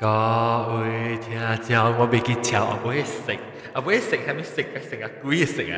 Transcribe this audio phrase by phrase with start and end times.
[0.00, 3.38] 各位听众，我 thìa chao có bị cái chảo ở với 谂，车食
[3.72, 5.08] ở với xịn hay mới xịt cái xịn à?
[5.24, 5.72] Quý thì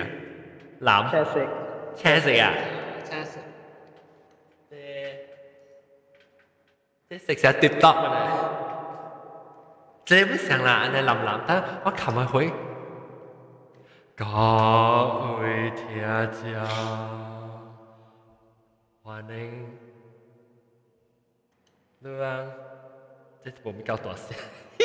[23.42, 24.34] 这我们搞大事。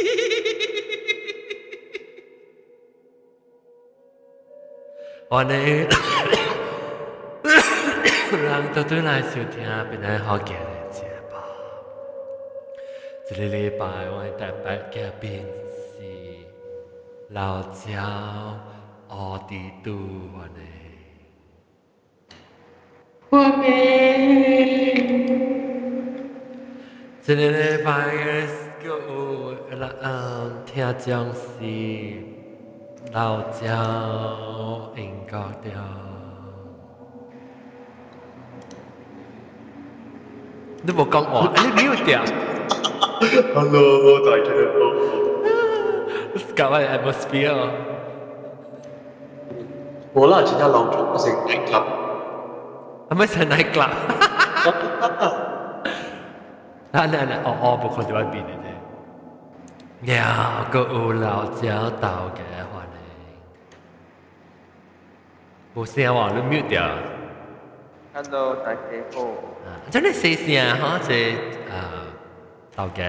[5.27, 5.53] 我呢，
[8.31, 9.59] 人都转来收听，
[9.89, 11.35] 变来好见的节目。
[13.27, 15.43] 这个礼拜我带白嘉宾
[15.91, 15.99] 是
[17.31, 18.01] 老焦
[19.09, 19.91] 奥迪杜，
[20.33, 20.61] 我呢。
[23.29, 25.64] 我没。
[27.24, 28.46] 这个礼拜嘅
[28.82, 31.58] 个啦，嗯，听讲是
[33.12, 35.66] 老焦英国调。
[40.82, 42.08] 你冇讲话，你唔要调。
[43.54, 44.80] Hello，大家好。
[46.56, 47.68] 搞个 atmosphere。
[50.12, 51.84] 我啦，今天老咗我成 night club。
[53.10, 55.43] 系咪成 night club？
[56.95, 58.77] 那那那哦哦，不可นแห的呢โอ้โอ้ปกติว่าบินนี่แหละ
[60.05, 60.33] แล้ว
[69.93, 71.25] 真的谢谢啊แล้วเจ้า
[72.75, 73.05] เตา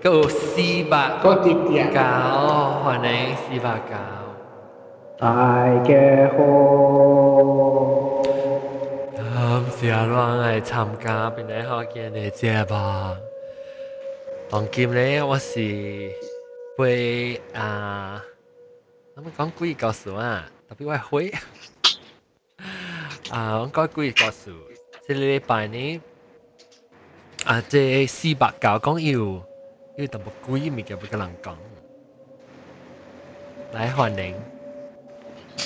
[0.00, 1.46] 有四百ส点
[2.84, 4.17] วนเองบุ
[5.17, 8.21] 大家好。
[9.15, 9.23] 感
[9.71, 13.17] 谢乱嚟参加边啲好见嘅节目。
[14.49, 16.11] 当今咧，我是
[16.77, 18.21] 会啊，
[19.15, 21.31] 我们讲几个数啊，特别我会
[23.31, 24.51] 啊，我讲几个数。
[25.07, 26.01] 这个礼拜呢，
[27.45, 29.45] 啊，这四百九讲要
[29.97, 31.55] 要特别几物嘅，俾个人讲。
[33.73, 34.56] 来欢迎。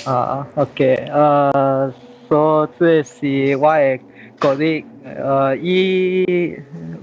[0.06, 1.94] 啊，OK，呃，
[2.28, 4.00] 所以这是我嘅
[4.40, 6.59] 个啲呃，以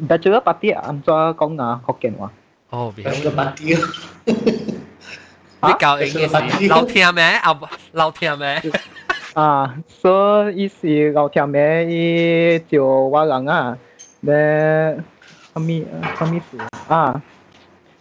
[0.09, 1.81] bachelor party 安怎讲啊？
[1.87, 2.31] 福建话。
[2.71, 3.79] 哦，别有个白雕，
[4.27, 7.23] 你教英嘅事，老听咩？
[7.43, 7.59] 啊，
[7.93, 8.61] 老听咩？
[9.35, 11.87] 啊，所以是老条咩？
[11.89, 13.77] 伊就我人啊，
[14.23, 14.97] 咧，
[15.55, 15.69] 什么
[16.19, 17.23] 什么事啊？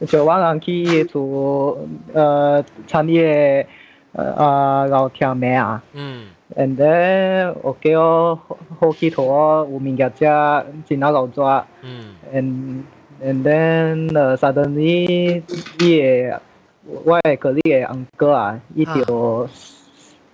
[0.08, 1.78] 就我人去伊做
[2.14, 3.66] 呃参与
[4.15, 12.83] 啊，老听名啊，嗯，and then 我叫我好几坨无名脚架进那老抓，嗯，and
[13.23, 15.43] and then、suddenly
[15.79, 16.41] 你也
[16.85, 19.49] 我也隔离的昂哥啊，一条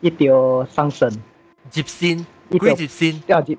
[0.01, 1.11] 一条上身，
[1.69, 2.75] 急心，一条。
[2.75, 3.59] 急心，啊急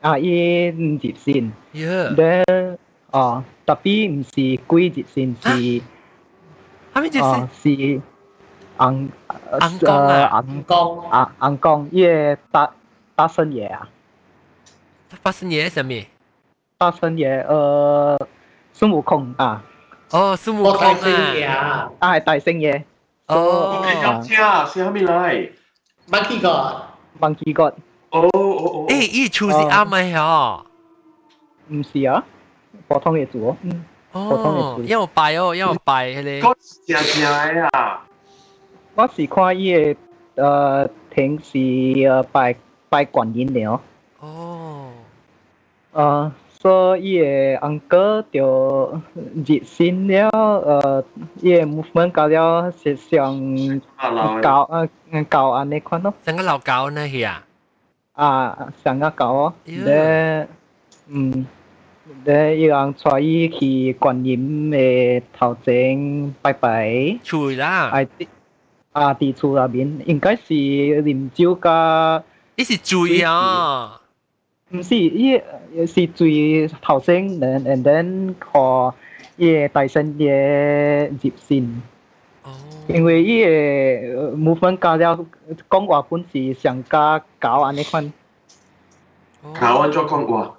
[0.00, 2.76] 啊一急心，yeah，then
[3.10, 5.82] 啊，特别不是贵急心，是，
[6.92, 7.76] 还没急心，是。
[7.96, 8.02] 是
[8.77, 9.09] 红
[9.51, 12.71] 红光啊红讲啊红光，伊个大
[13.15, 13.87] 大声爷啊。
[15.23, 16.07] 发生嘢系咩？
[16.77, 18.17] 大声爷，呃，
[18.73, 19.61] 孙悟空啊，
[20.11, 21.35] 哦，孙悟我空睇先啊！
[21.35, 22.83] 呀，啊系大声爷，
[23.27, 25.51] 哦，入车，先喺边嚟？
[26.09, 26.83] 乜几个？
[27.19, 27.73] Monkey God，
[28.11, 28.85] 哦哦哦。
[28.87, 30.61] 诶，依处是啱咪嗬？
[31.67, 32.23] 唔是啊，
[32.87, 33.83] 普通嘅做，嗯，
[34.13, 36.39] 普通哦，嘅因为拜哦，因为拜佢哋。
[36.41, 36.55] 嗰
[36.87, 37.05] 正正
[37.61, 37.82] 嘅啊！
[38.95, 39.95] 我是看伊嘅，
[40.35, 42.55] 呃，平时呃拜
[42.89, 43.79] 拜观音嘅哦，
[44.19, 44.91] 哦，
[45.93, 49.01] 呃，所以伊嘅 uncle 就
[49.45, 51.03] 热心了，呃，
[51.41, 53.39] 伊嘅 movement 搞了是上
[53.95, 54.89] 啊老搞呃
[55.29, 57.45] 搞安尼款咯，成个老狗呢系啊？
[58.13, 60.47] 啊，上个搞哦， Yeah 咧，
[61.07, 61.45] 嗯。
[62.25, 68.27] 咧，伊人带伊去观音嘅头前拜拜，处啦，啊啲
[68.93, 72.23] 啊伫厝内面应该是啉酒甲，
[72.55, 74.01] 呢是醉啊！
[74.71, 75.41] 毋是伊
[75.87, 78.93] 是最头前，and and then 互
[79.37, 81.67] 伊个大声嘅入线，
[82.43, 82.51] 哦，
[82.87, 85.25] 因为伊个 movement 加了
[85.69, 88.13] 讲话本是上加搞安尼款，
[89.59, 90.55] 搞安咗讲话。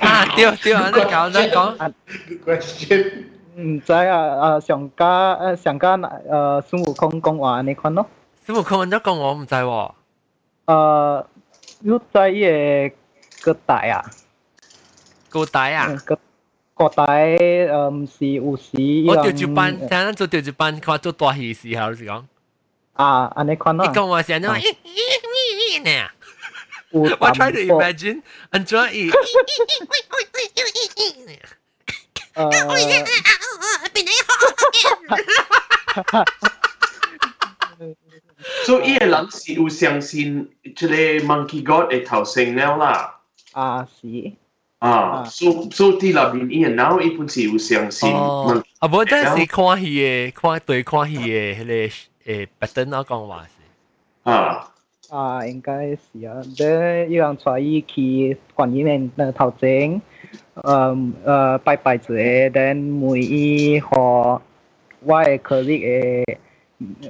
[0.00, 1.92] 啊，对对，你讲你讲，
[2.28, 3.24] Good question。
[3.58, 5.94] 毋知啊啊上加啊上加
[6.28, 8.06] 呃孙悟空讲话安尼款咯。
[8.46, 9.92] 孙悟空咗讲我唔知喎。
[10.66, 11.26] 呃，
[11.80, 12.40] 你在伊
[13.40, 14.02] 个个大啊，
[15.28, 15.94] 高带啊！
[16.04, 16.18] 个
[16.74, 18.72] 个大呃唔是有时
[19.06, 22.24] 我调住班，听咱做调住班，看做大戏时候是讲，
[22.94, 24.48] 啊，安尼款你啊，讲我成日呢，
[26.90, 29.10] 有我 try to 淡薄 imagine，安怎伊，
[32.34, 32.50] 呃，
[38.64, 43.20] 所以伊个人是有相信即个 Monkey God 会头先了啦。
[43.52, 44.32] 啊是，
[44.78, 48.10] 啊，啊所所以啲入面伊个脑伊本是有相信。
[48.12, 51.72] 哦，啊无，但是看戏嘅，看对看戏嘅迄个
[52.32, 54.70] 诶 pattern 我讲话是，啊，
[55.10, 60.02] 啊应该是啊，咧有人带伊去观音面呃头前，
[60.54, 64.40] 呃呃拜拜一下，then 每伊互我
[65.22, 66.24] 嘅 colleague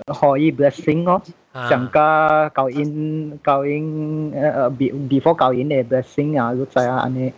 [0.09, 1.23] 诶，互伊 blessing 咯。
[1.53, 7.33] 上加教因教因呃 be before 教因嘅 blessing 啊，你知啊安尼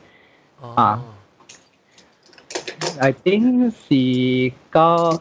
[0.75, 1.03] 啊，
[2.99, 5.13] I think 是到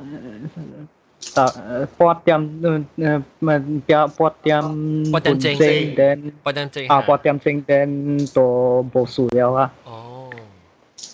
[1.19, 4.61] 十八点呃呃唔表八点
[5.11, 10.08] 八点正 then 不等正啊八点正 then 都无事了啊，哦，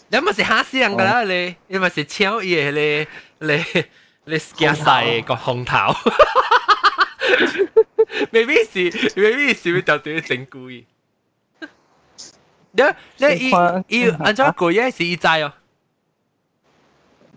[0.10, 3.08] 你咪是吓死人㗎啦你，你咪是超嘢你
[3.48, 3.64] 你
[4.26, 5.94] 你惊晒个红头，
[8.32, 10.86] maybe 是 maybe 是会到对整蛊伊。
[12.74, 12.84] 你
[13.18, 15.54] 你伊伊按照个嘢是伊知哦。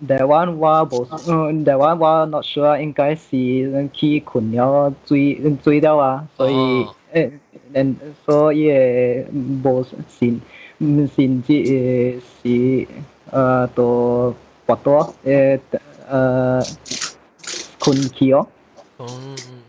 [0.06, 7.30] that one 我无嗯 that one 我 not sure 应该是去困了追追了啊，所以哦诶
[7.72, 7.94] 诶
[8.26, 9.26] 所以诶
[9.64, 10.40] 无信
[10.78, 12.88] 唔信即诶是
[13.30, 14.34] 呃都
[14.66, 15.60] 不多诶
[16.08, 16.62] 呃
[17.78, 18.46] 困去哦，
[18.98, 19.60] 嗯嗯嗯。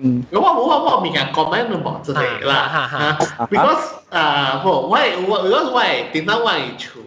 [0.00, 4.90] 嗯如果我我我物件 comment 都无真系啦啊啊啊，because 啊，无我
[5.28, 5.80] 我如果我
[6.12, 7.00] 点解我系厝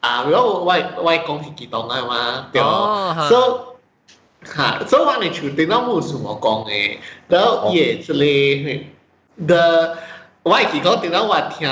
[0.00, 2.62] 啊，如果我我讲系激动啊嘛，对，
[3.28, 3.66] 所
[4.44, 6.96] 以吓，所以我系厝点解冇什么讲嘅，
[7.28, 8.84] 然后也之类
[9.46, 9.96] 的，
[10.44, 11.68] 我系讲点解我听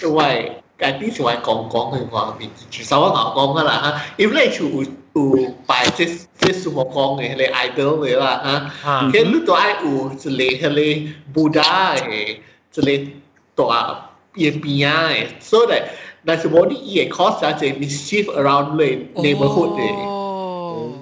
[0.00, 0.50] 就我系。
[0.78, 4.82] 诶啲时我讲讲嘅话面，至少我牛讲噶啦吓，因为你厝有
[5.14, 6.04] 有摆即
[6.38, 8.90] 即什么讲嘅，你 idol 嘅啦吓。
[8.90, 12.40] 啊， cái lúc đó ai u chỉ lấy hay lấy Buddha ấy
[12.72, 13.08] chỉ lấy
[13.56, 13.96] tòa
[14.34, 15.82] yên bia ấy so that
[16.26, 20.92] that's what it cause such a mischief around the neighborhood ấy 哦。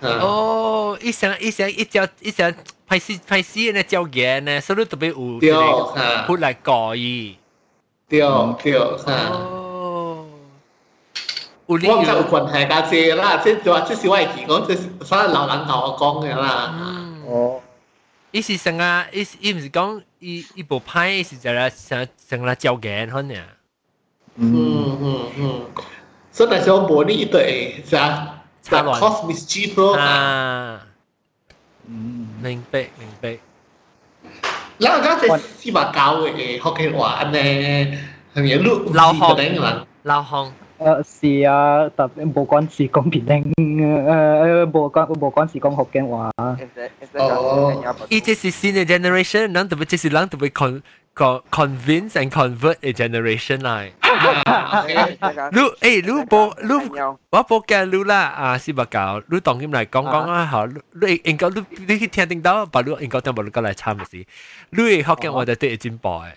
[0.00, 2.52] 啊哦，一想一想一招一想
[2.86, 7.36] 拍死拍死呢招嘢呢，所以特别有对这个啊出来讲伊。
[8.08, 8.56] 对对啊
[9.32, 10.26] 哦。
[11.66, 12.24] 有理我唔知有由。
[12.24, 16.74] 关系㗎啫啦，即系话即系我系讲，即系所有老人同我讲嘅啦。
[16.78, 17.22] 嗯。
[17.26, 17.60] 哦
[18.32, 23.36] 伊是成啊，伊是伊毋是讲伊伊部拍，伊是就来成成来招嘢可能。
[24.36, 25.66] 嗯嗯嗯嗯，
[26.32, 27.98] 所以但系我冇呢对就
[28.62, 29.94] 就 cause mischief 咯。
[29.96, 30.80] 啊，
[31.86, 33.38] 嗯 明白明白。
[34.78, 37.98] 然后嗰只司马教嘅学嘅话咧，
[38.34, 39.86] 系咪录嘅人？
[40.02, 40.50] 老红。
[40.82, 46.30] 诶是啊，特别无关是讲别人诶诶无关无关是讲福建话。
[48.08, 50.82] 伊这是新嘅 generation，人特别这是人特别 con
[51.16, 53.90] con convince and convert 嘅 generation 嚟。
[55.52, 57.00] 你诶你无你
[57.30, 59.22] 我无惊你啦啊，是唔够？
[59.28, 64.24] 你当今嚟讲讲啊，好，你应该你你去听听到，把你应该听无你过来参嘅事，
[64.70, 66.32] 你嘅学嘅我哋都会进步嘅。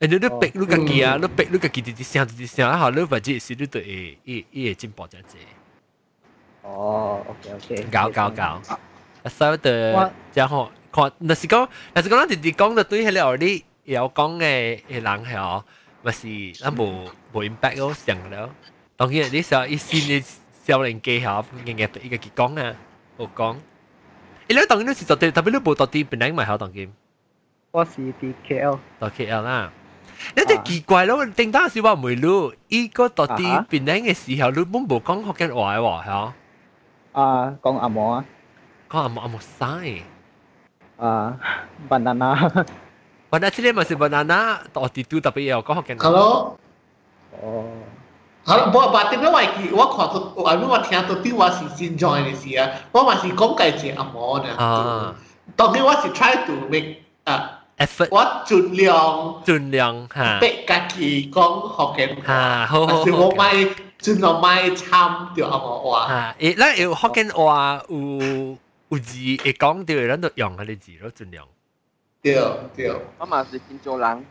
[0.00, 3.82] 诶，你你逼你家己啊，你逼你家己直直声直直声，好，你或者是你对
[4.26, 5.26] 会会会进步真济。
[6.62, 7.86] 哦，OK OK。
[7.92, 8.60] 搞搞搞。
[9.30, 13.36] 所以的然后看，若是讲，若是讲咱直直讲，就对迄个
[13.88, 15.64] 你有讲嘅嘅人系哦，
[16.02, 18.50] 咪是咱无无 impact 咯，上了。
[18.96, 20.24] 当然你想一新嘅
[20.64, 22.74] 少年家吓，日日伊个佢讲啊，
[23.18, 23.56] 有讲。
[24.48, 26.92] 伊咧当然你是到底，特别你无到底本来咪好当今
[27.70, 28.78] 我是啲 KL。
[29.00, 29.72] 到 KL 啦。
[30.36, 36.32] 你真奇怪咯，顶当时我唔会录，伊个到底本来嘅时候，你冇无讲福建话嘅喎，系
[37.12, 38.24] 啊，讲阿毛啊。
[38.88, 40.02] 讲阿冇阿冇嘥。
[40.98, 41.36] 啊，
[41.88, 42.64] banana。
[43.30, 46.04] banana 这里咪是 banana，到底都特别有讲福建话。
[46.04, 46.58] Hello。
[47.42, 47.64] 哦。
[48.46, 54.54] 好，无，但点解我系我看到，我我听到啲话是先 join 嘅事啊，我嘛是讲计只阿毛呢。
[54.56, 55.14] 啊。
[55.56, 57.60] 当然我是 try to make 啊。
[57.76, 63.54] effort，我尽量尽量吓，逼家己讲福建话，吓，好好好，但是我咪
[64.00, 66.08] 尽量咪参掉阿毛话。
[66.08, 67.96] 吓，诶，嗱有福建话有
[68.90, 71.44] 有字会讲到，咱就用嗰啲字咯，尽量。
[72.22, 72.34] 对
[72.74, 72.94] 对。
[73.18, 74.26] 我嘛是金州人。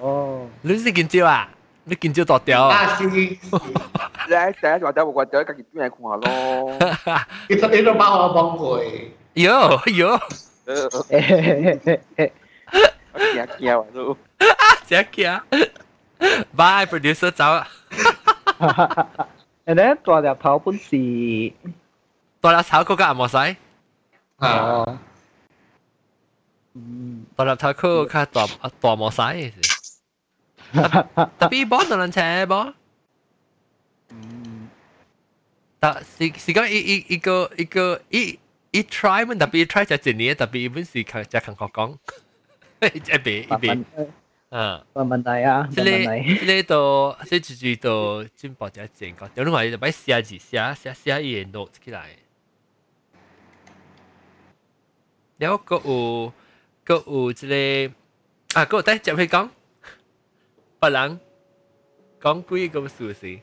[0.00, 0.46] 哦。
[0.62, 1.48] 你是金蕉啊？
[1.84, 2.76] 你金蕉大条啊？
[2.76, 3.06] 啊是。
[3.08, 3.38] 你
[4.28, 6.28] 喺第一大条我就喺家己边嚟看下咯。
[7.48, 8.80] 你你都把我帮过。
[9.32, 10.18] 有有。
[11.08, 12.32] 嘿嘿嘿嘿。
[13.12, 14.16] 我惊惊啊都。
[14.86, 15.40] 真惊。
[16.54, 17.66] Bye producer 走啊。
[19.66, 21.52] 诶咧，大条头本是。
[22.40, 23.36] 大粒炒嗰个阿莫使。
[24.36, 24.84] 啊。
[26.74, 27.26] 嗯。
[27.36, 28.46] 大粒炒嗰个大
[28.80, 29.20] 大莫使。
[31.38, 32.74] Tapi bos dalam chat bos.
[35.80, 38.38] Tak si si kau i i i ko i ko i
[38.78, 41.80] i try มัน tapi i try จะจีนี้ tapi อีเป็นสิคังจะคังเขา讲，
[42.82, 42.84] 一
[43.24, 43.84] 边一边。
[44.50, 46.44] 啊，冇问题啊，冇问题。
[46.44, 46.74] 呢度
[47.28, 47.88] 即系住到
[48.36, 52.16] 进步就正个，有啲话就俾写字写写写嘢 note 起来。
[55.38, 56.32] 然后个有
[56.84, 59.48] 个有即个啊，个等接去讲。
[60.80, 61.20] 别人
[62.20, 63.38] 讲几个事事，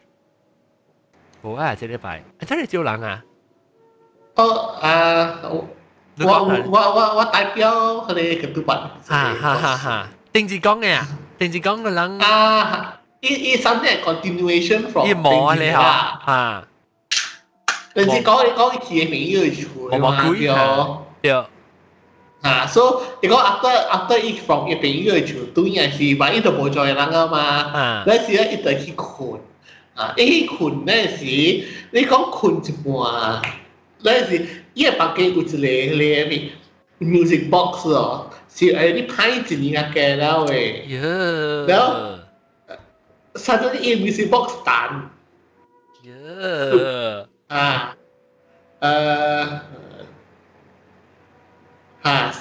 [1.43, 1.75] 冇啊！
[1.75, 3.23] 这礼拜，真系招人啊！
[4.35, 5.67] 哦啊，我
[6.19, 7.71] 我我我代表
[8.07, 8.77] 佢哋嘅督办。
[9.07, 10.07] 哈哈哈哈！
[10.33, 16.67] 定住讲嘅啊，定住讲嘅人啊，呢呢 something continuation from 呢冇啊你吓吓。
[17.95, 20.23] 定住讲你讲佢嘅名要出嚟嘛？
[21.21, 21.45] 对对。
[22.41, 29.39] 啊，so 如果 after after 伊 from 伊朋友就对系是万一都无做人啊嘛，嗰时咧伊就去困，
[29.95, 31.25] 啊，伊困嗰时
[31.91, 33.41] 你讲困一半，
[34.03, 36.49] 嗰时伊个房间有一个咧咩
[36.99, 40.85] music box 哦，是诶你拍一年嘅啦喂，
[41.67, 42.19] 然后
[43.33, 45.01] suddenly 伊 music box 弹，
[47.47, 47.95] 啊，
[48.79, 49.59] 诶。
[52.03, 52.33] 吓，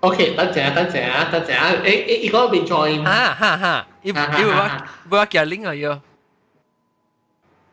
[0.00, 3.04] OK，等阵啊，等阵啊，等阵啊，诶诶，依个未 join。
[3.04, 5.92] 吓吓吓，要要我我叫 link 啊要。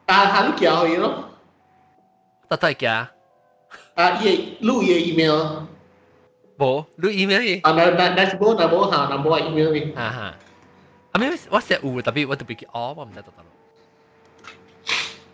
[0.08, 1.30] 啊，吓你叫佢咯。
[2.50, 2.92] 得得叫。
[2.94, 3.10] 啊，
[3.96, 5.64] 嘢录嘢 email。
[6.58, 7.62] 冇录 email 嘅。
[7.64, 9.94] 啊，那那那是冇那冇吓，那冇 email 嘅。
[9.94, 10.20] 吓吓。
[11.12, 11.30] 啊，咩？
[11.50, 13.46] 我写有，特别我特别叫哦，我唔知得得咯。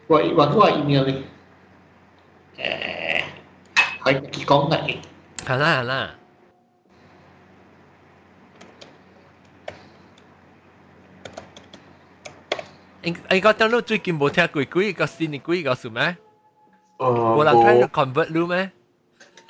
[0.07, 1.15] 我我都系 email 嘅。
[2.57, 3.23] 诶，
[4.03, 4.97] 系讲嘅。
[5.45, 6.15] 系啦系啦。
[13.03, 16.15] 应应该等到最近冇听过几个新嘅几个数咩？
[16.97, 18.71] 冇人睇到 convert 路咩？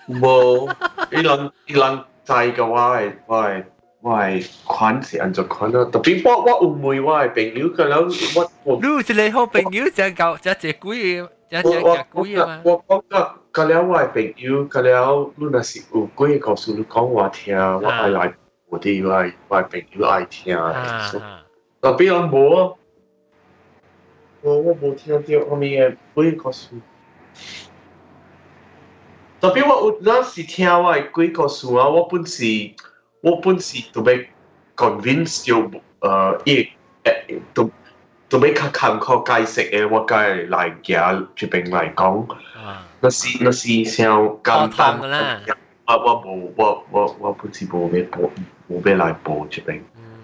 [0.10, 0.76] 冇，呢
[1.10, 3.64] 两呢两制嘅话系我系
[4.02, 7.98] 我系款是按照款咯，特别我我误会我系朋友嘅啦，
[8.36, 8.82] 我我。
[8.82, 12.62] 你一个好朋友就够就只几只只只几啊嘛。
[12.64, 18.34] 我我讲个 了我系朋友，个了你若是有几个事你讲我听，我爱来
[18.70, 20.56] 我啲我系我系朋友爱听。
[21.82, 22.76] 特别我冇。
[24.44, 26.76] 我我冇听到后面嘅几个数，
[29.40, 32.44] 特别我有阵时听我嘅几个数啊，我本是
[33.22, 34.28] 我本是都被
[34.76, 36.70] convince 咗，诶，亦诶都
[38.30, 42.26] 都被较坎坷解释嘅，我该来行这边来讲，
[43.00, 45.40] 那是那是像简单啦，
[45.86, 48.30] 我我冇我我我本是冇咩报
[48.70, 49.82] 冇咩来报这边。
[49.96, 50.24] 嗯，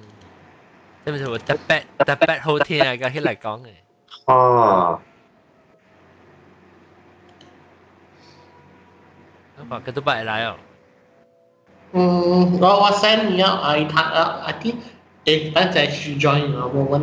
[1.06, 2.96] 即系咪特别特别好听啊？
[2.98, 4.34] 个起嚟讲嘅。
[4.34, 5.00] 啊！
[9.60, 10.54] apa ketupat lah yo.
[11.92, 14.76] Hmm,我我 send 你啊，I 睇啊，I think
[15.26, 16.98] 诶等阵去 join 啊，我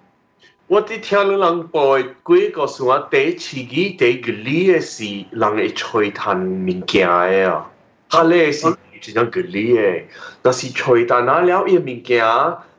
[0.69, 7.71] 我啲听你人报几个数啊，第次几第个理嘅是人会吹弹物件嘅啊，
[8.11, 8.69] 佢咧是
[9.03, 10.05] 一种个理嘅，
[10.43, 12.25] 但是吹弹啊了一物件，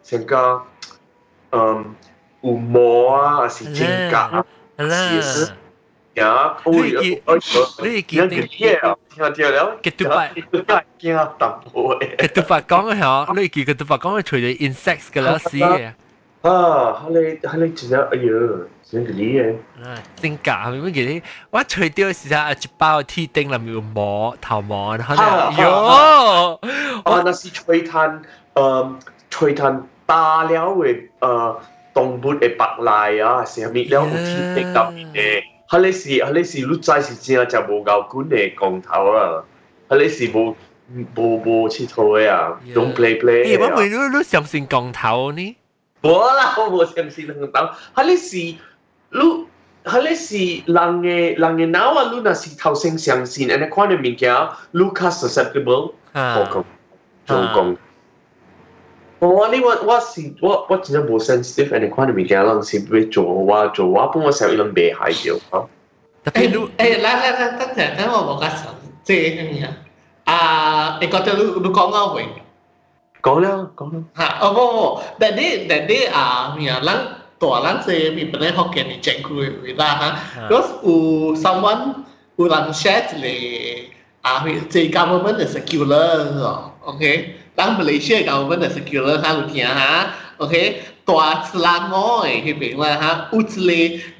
[0.03, 0.63] 成个。
[1.50, 1.96] 嗯，
[2.41, 4.46] 有毛啊，还是指甲，
[4.77, 5.51] 是是
[6.15, 8.89] 呀，我我我你记得听到
[9.50, 10.10] 了，佢都
[10.63, 15.91] 发惊淡薄诶，佢都发讲嘅嗬，你记佢都发讲系除咗 insects 嘅啦，是嘅。
[16.41, 17.36] 啊，你你
[17.72, 18.31] 真系哎呀，
[18.89, 19.55] 真系你嘅。
[19.84, 21.22] 啊，真假系咪乜嘢？
[21.51, 25.24] 我除掉嘅时候，一包铁钉里面有毛头毛，然后咧，
[25.63, 26.60] 哟，
[27.03, 28.22] 啊，那是吹炭，
[28.55, 28.96] 诶，
[29.29, 29.88] 吹炭。
[30.07, 31.55] 打了嘅诶
[31.93, 39.43] 动物嘅白赖啊，成日了有天敌特别嘅， 佢你是佢你是你真是正就无够管嘅光头啊，
[39.89, 40.55] 佢你是无
[41.15, 43.57] 无无佚佗嘅啊，用 play play。
[43.57, 45.55] 诶，我问你你相信光头呢？
[46.01, 49.46] 冇啦，我冇相信光头，佢你是你
[49.84, 54.34] 佢咧是人嘅人嘅脑啊，你若是头先相信，安尼款嘅物件，
[54.74, 56.63] Lucas susceptible，我讲
[57.25, 57.77] 做讲。
[59.22, 65.65] 我你我我是我我真系冇 sensitive，安尼款嘅物件，人是要做我做我，本我成日谂未系咗啊。
[66.24, 68.62] 特别你诶，来来来，等阵等我冇讲实，
[69.03, 69.67] 即系咩啊？
[70.25, 72.25] 啊，你觉得你你讲啱未？
[73.22, 74.03] 讲啦，讲啦。
[74.15, 76.91] 吓，哦冇冇，但系但系啊咩啊，人。
[77.43, 80.10] ตัวนั้นเซมีปัญหาฮอกเกนนี่เจ๋งคุยเวลาฮะ
[80.51, 80.96] ก็อู
[81.43, 81.84] someone
[82.38, 83.38] อูรันแชทเลย
[84.37, 86.11] RPC government is secular
[86.43, 87.05] หรอโอเค
[87.59, 89.95] ตั้งมาเลเซีย government is secular ฮะคุณเทียฮะ
[90.38, 90.55] โอเค
[91.09, 93.71] ตัวสลางอ้อยที่เป็นว่าฮะอุจเล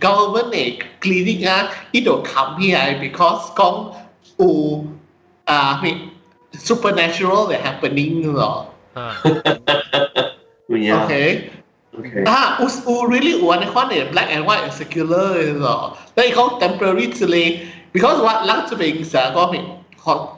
[0.05, 0.69] government เนี่ย
[1.03, 1.61] clinic ฮะ
[1.93, 3.75] อีโดคำที่ไอ because กอง
[4.41, 4.51] อู
[5.51, 5.91] อ่ามี
[6.67, 8.55] supernatural เนี่ย happening หรอ
[10.93, 11.15] โอเค
[12.29, 15.31] อ่าอุสอูริลี่อวนในข้อเนี่ย black and white secular
[15.63, 15.79] หรอ
[16.15, 17.49] แล้วเขา temporary delay
[17.95, 19.65] because ว่าลักจะเป็นสาก็เป็น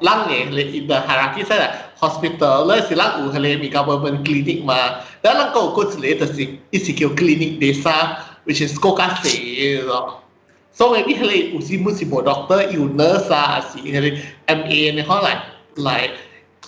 [0.05, 0.45] lang ni
[0.77, 5.73] in the hierarchy sa hospital le silang uhale mi government clinic ma dan lang ko
[5.73, 10.21] ko sila ito si isikyo clinic desa which is kokase you know
[10.69, 14.21] so maybe hele usi mo si bo doctor you nurse ah si hele
[14.53, 15.43] ma ในห้อง like
[15.89, 16.15] like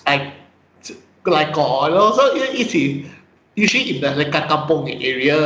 [0.08, 0.26] like
[1.36, 2.72] like ก่อแล้ว so it is
[3.62, 5.36] usually in the like kampong area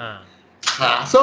[0.00, 1.20] อ่า so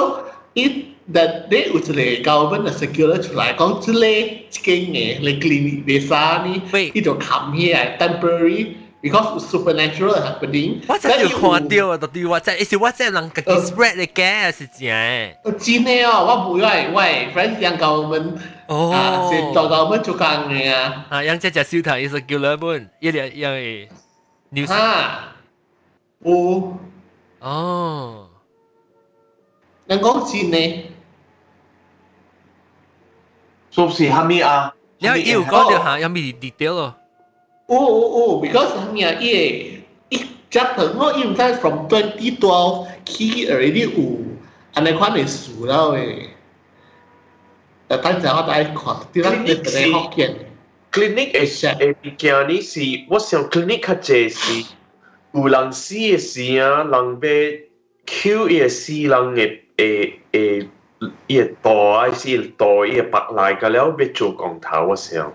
[0.63, 0.73] it
[1.12, 6.62] that they would say government the secular 出嚟讲之类经嘅，你 clinic desa 呢，
[6.94, 10.78] 呢度 come here temporary because supernatural happening。
[10.88, 15.34] 我真系看到啊，到底我真系是我真人自己 spread 嘅嘅是真嘅。
[15.44, 18.38] 真嘅哦，我唔系喂，friend 让 government
[18.68, 21.06] 哦，啊，是做 government 做工嘅啊。
[21.10, 23.88] 啊，让只只小头系 secular 本，一两因为
[24.52, 24.72] news。
[24.72, 25.30] 啊。
[26.22, 26.78] 有
[27.40, 28.28] 哦，
[29.86, 30.84] 人讲真呢，
[33.78, 34.74] 是不是虾米啊？
[34.98, 36.94] 你有讲到下有咩 detail 咯？
[37.68, 39.12] 有有有，because 虾米啊？
[39.20, 40.18] 伊一
[40.50, 44.18] chapter 我因在 from twenty twelve 起 already 有，
[44.74, 46.28] 安尼款嘅数了诶。
[47.88, 48.74] 但等阵我再看，
[49.12, 50.36] 啲人啲啲学见。
[50.92, 54.64] clinic 诶诶物件呢是，我想 clinic 较济是。
[55.32, 57.58] 有人死嘅时啊，人要
[58.06, 60.66] Q 伊个死人嘅诶诶，伊个
[61.62, 65.32] 度啊，死度伊个白来个了要做光头我想。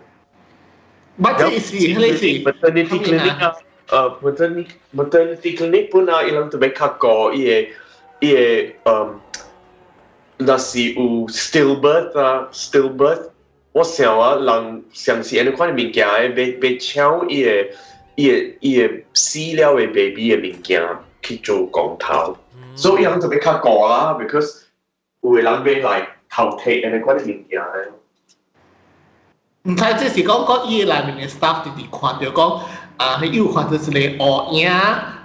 [1.21, 3.55] 乜即系系是 maternity clinic 啊，
[3.87, 7.67] 诶 maternity maternity clinic 本啊，伊人特别较高，伊个
[8.21, 8.33] 伊
[8.83, 9.09] 个诶，
[10.37, 13.29] 若是有 stillbirth 啊，stillbirth，
[13.73, 17.75] 我想啊，人上次安尼款嘅物件，要要抢伊个。
[18.15, 20.83] 伊个伊个死了嘅 baby 嘅物件
[21.21, 22.35] 去做光头，
[22.75, 24.62] 所以人就比较高啦，because
[25.23, 27.89] 有嘅人要来头贴安尼款嘅物件嘅。
[29.63, 32.61] 唔睇，即是讲讲伊内面嘅 staff 直直看到讲
[32.97, 33.99] 啊，佢有看到一个学
[34.51, 34.63] 影，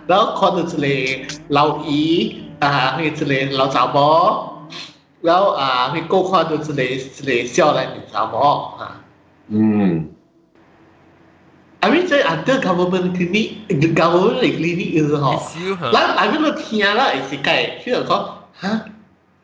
[0.06, 4.66] 然后看到一个老姨啊，佢一个老查某，
[5.22, 9.00] 然后啊，佢个看到一个一个少年嘅查某啊。
[9.48, 10.10] 嗯。
[11.80, 15.34] I mean 在 under government clinic government clinic 嘅时候，
[15.92, 18.26] 嗱，I mean 我听啦，系是计，譬如讲
[18.60, 18.84] 吓，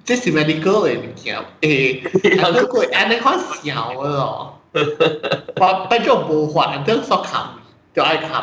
[0.04, 7.46] 这是 medical 嘅物件，诶，啊，不过安尼款小嘅咯，我变咗无法，都所冚，
[7.94, 8.42] 就爱冚。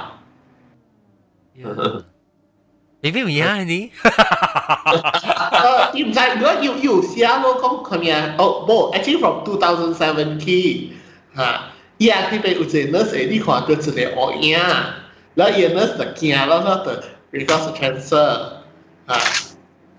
[3.01, 3.91] 你边有影你？
[4.03, 8.13] 诶，唔使，如果要要写咯，讲佢咩？
[8.37, 10.89] 哦，冇，actually from two thousand seventeen
[11.35, 11.61] 吓。
[11.97, 12.69] 伊啊佢被有一个
[12.99, 14.59] nurse 你看到一个学影，
[15.33, 16.91] 然后伊个 nurse 就惊了，佢就
[17.39, 18.27] because cancer
[19.07, 19.17] 啊，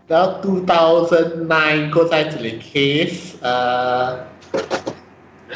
[0.10, 3.40] Now 2009 goes into the case.
[3.40, 4.28] Uh,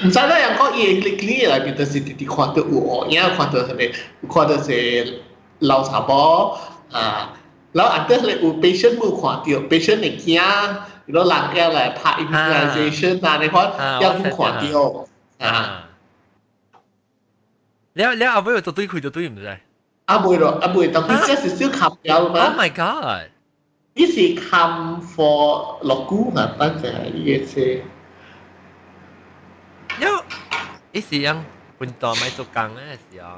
[0.08, 3.92] sana yang kau ia likely lah bila si titi kuarter uo, ya kuarter sini
[4.32, 4.80] kuarter si
[5.60, 6.56] lau sabo.
[6.96, 7.36] Ah,
[7.76, 10.80] lau ada le u patient mu kuarter patient ni kia,
[11.10, 15.08] you know lang kia lah part immunization lah ni kau yang mu kuarter.
[15.44, 15.88] Ah.
[17.98, 19.60] แล้วแล้วเอาไว้ตัวตุ้ยคุยตัวตุ้ยมั้ย
[20.10, 23.26] อะบ่ได้อะบ่ได้ต้องมีเสียสิซื้อขับแล้วมั้ย Oh my god
[27.47, 27.83] 先。
[30.01, 30.09] 有，
[30.92, 31.38] 呢是样
[31.79, 33.29] 半岛咪做工嘅时候。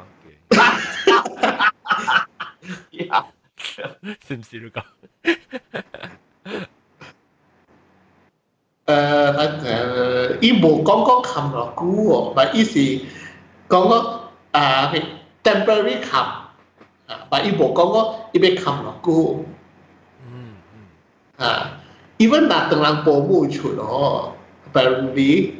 [4.26, 4.82] 是唔是你讲？
[8.86, 12.78] 诶，反正伊冇讲讲冚落姑喎，咪意思
[13.68, 14.24] 讲讲。
[14.52, 14.92] 啊，
[15.42, 19.44] temporary 冚啊，把伊无讲过伊要冚落久，
[21.39, 21.79] ha
[22.19, 24.35] even na teng lang po mu chu lo
[24.67, 25.55] apparently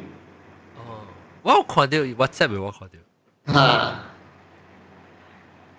[0.76, 1.02] oh
[1.42, 3.00] wow ko dio whatsapp wo ko dio
[3.48, 4.06] ha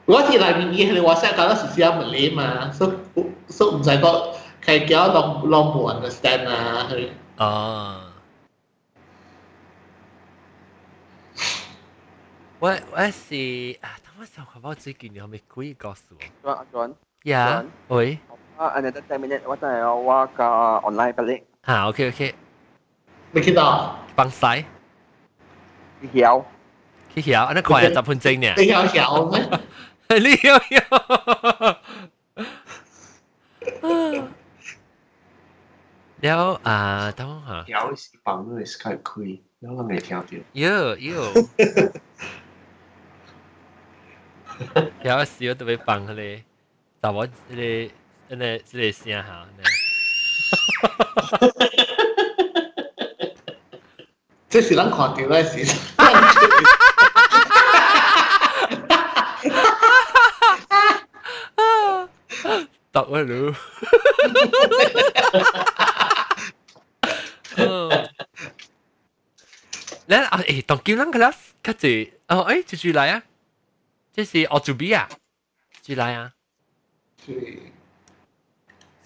[0.05, 2.91] 我哋內面嘢係話曬講到時時唔理嘛，所
[3.47, 4.35] 所唔使講
[4.65, 6.87] 係叫當當唔 understand à.
[7.37, 7.97] À.
[12.59, 13.77] What what is the...
[13.81, 13.95] 啊？
[14.03, 16.23] 他妈小可包最近你还没故意告诉我？John 啊，係啊。
[16.23, 16.51] 我我是啊，他們想看報紙見你係咪故意告訴我？
[16.51, 18.19] 安安，呀，喂。
[18.77, 19.71] another ten minutes ว่าแต่
[20.07, 20.47] ว่าก็
[20.85, 22.21] ออนไลน์ไปเลยอ่าโอเคโอเค
[23.31, 23.69] ไม่คิดต่อ
[24.17, 24.57] ฟังสาย
[25.99, 26.35] ขี้เขียว
[27.11, 29.35] ขี้เขียวอันนั้นคอยจับพุนจริงเนี่ยขี้เขียวเขียวไหม
[30.23, 30.91] เลี้ยวเหี้ยว
[36.23, 36.77] แล้วอ่า
[37.19, 41.29] ต้องหาเขียวสีปังเลยสกายคุยแล้วเราไม่เขียวดียวเยอะเยอะ
[44.99, 46.33] เขียวสีาจะไปปังเลย
[47.01, 47.23] แต่ว่า
[47.57, 47.75] เลย
[48.30, 49.62] 系真系声下呢。
[54.48, 55.64] 这是咱看到嘅事。
[62.92, 63.54] 读啊噜。
[70.06, 71.86] 咧啊诶，当叫人个啦，跟住
[72.28, 73.22] 哦诶，继续嚟啊！
[74.14, 75.08] 这是奥朱比啊，
[75.82, 76.32] 几来啊？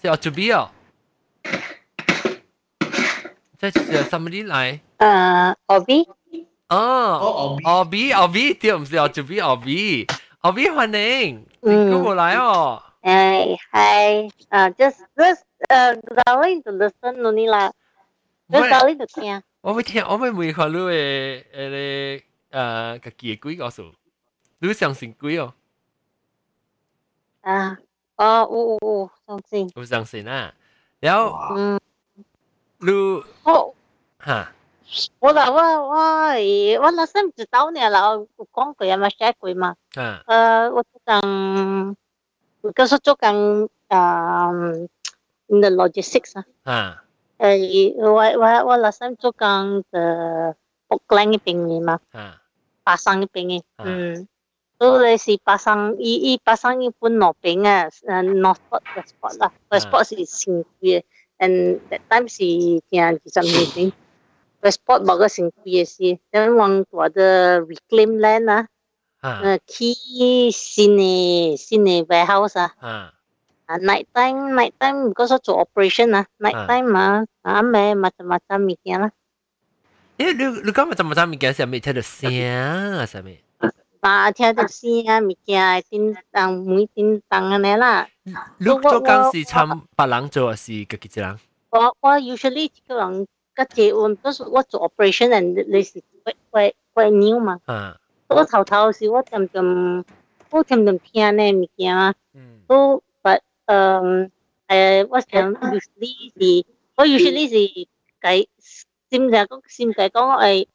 [0.01, 0.69] 是奥朱比哦。
[3.57, 4.79] 这是什么人来？
[4.97, 6.07] 呃，奥比。
[6.69, 10.07] 哦，奥比，奥比，对，唔是奥朱比，奥比，
[10.39, 12.81] 奥比欢迎，你跟我来哦。
[13.01, 17.73] 哎，hi，呃，just just 呃，darling to listen only 啦，
[18.47, 19.43] just darling to 听。
[19.61, 23.93] 我会听，我会问下你诶诶诶，个几鬼告诉。
[24.59, 25.53] 你相信鬼哦？
[27.41, 27.77] 啊，
[28.17, 29.71] 哦，有有有相信。
[29.75, 30.53] 有相信啊？
[30.99, 31.79] 然后，嗯，
[32.79, 32.91] 你
[33.43, 33.75] 我
[34.19, 34.51] 哈，
[35.19, 35.95] 我啦，我我
[36.83, 39.75] 我那时唔知道呢啦，有讲过有冇 share 过嘛？
[39.95, 41.95] 啊，呃，我做紧，
[42.61, 44.87] 嗰时做紧诶，
[45.47, 46.45] in the logistics 啊。
[46.63, 47.03] 啊。
[47.39, 50.55] 诶，我我我那时做紧嘅
[50.89, 51.99] Auckland 嗰边嘅嘛。
[52.11, 52.37] 啊。
[52.83, 54.27] 巴生嗰边嘅，嗯。
[54.77, 61.03] 都你是八生依依八生一般落饼啊，诶 North Port West Port 啦，West Port 是成贵嘅，
[61.37, 62.37] and that time 是
[62.89, 63.93] 听二十年前，
[64.61, 68.67] West Port 冇个成贵嘅事，等往大的 reclaim land 啊，
[69.21, 79.11] 诶起新嘅新嘅 warehouse 啊，啊 night time night time 嗰时做 operation 啊，night time 嘛，啊咩乜乜乜物件啦，
[80.17, 83.05] 诶你你讲乜乜乜物件系咪听到声啊？
[83.05, 83.37] 系咪？
[84.01, 88.07] 啊，听到声啊，物件叮当每叮当安尼啦。
[88.23, 91.39] 你做工是参别人做，还是自己一人？
[91.69, 97.59] 我我 usually 一个人个结婚，都是我做 operation and 你是怪怪怪 new 嘛。
[97.65, 97.97] 啊。
[98.27, 100.05] 我头头是我点点
[100.49, 102.15] 我点点听呢物件啊。
[102.33, 102.61] 嗯。
[102.67, 104.29] 都 but 诶
[104.67, 107.87] 诶，我想 usually 是我 usually 是
[108.19, 108.47] 计
[109.09, 110.09] 先就讲先就讲
[110.43, 110.67] 诶。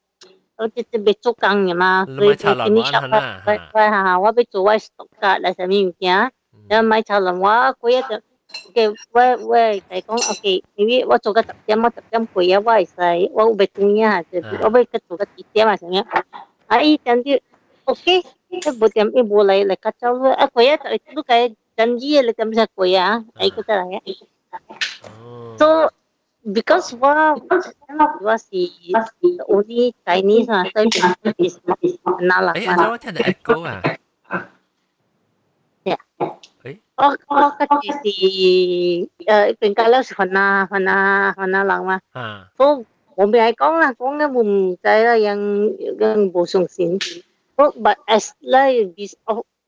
[0.56, 6.30] 我直接要做工嘅嘛，所以佢今日上班，喂喂下，我要做我 stock 㗎，嚟上面物件，
[6.68, 8.22] 然后买茶林我过一日
[8.74, 16.04] 嘅，喂喂，就讲 OK，因为我做个十点，我十点过啊，我系使，我要做嘢下，就我要佢做个几点啊，咁样，
[16.68, 17.40] 啊依阵啲
[17.84, 20.78] OK，一部点一部嚟嚟夹走咯，啊过一日
[21.14, 24.16] 都计阵啲你咁就过啊，系嗰得嚟嘅。
[25.58, 25.90] So
[26.52, 27.42] because what
[28.22, 28.70] was the
[29.48, 30.86] only Chinese uh, so
[31.38, 31.58] is
[32.20, 32.52] Nala.
[32.54, 33.82] Eh, ano what's the echo ah?
[35.82, 36.02] Yeah.
[36.66, 36.78] Eh?
[36.98, 38.14] Oh, oh, kasi si
[39.26, 40.98] uh, เป็นการเล่าสิคนนาคนนา
[41.36, 41.96] คนนาหลังมา
[42.58, 42.74] พวก
[43.16, 44.48] ผมไปไอ้ก้องนะก้องเนี่ยผม
[44.82, 45.38] ใจแล้วยัง
[46.02, 46.90] ยังบูส่งสิน
[47.56, 49.12] พวก but as เลย this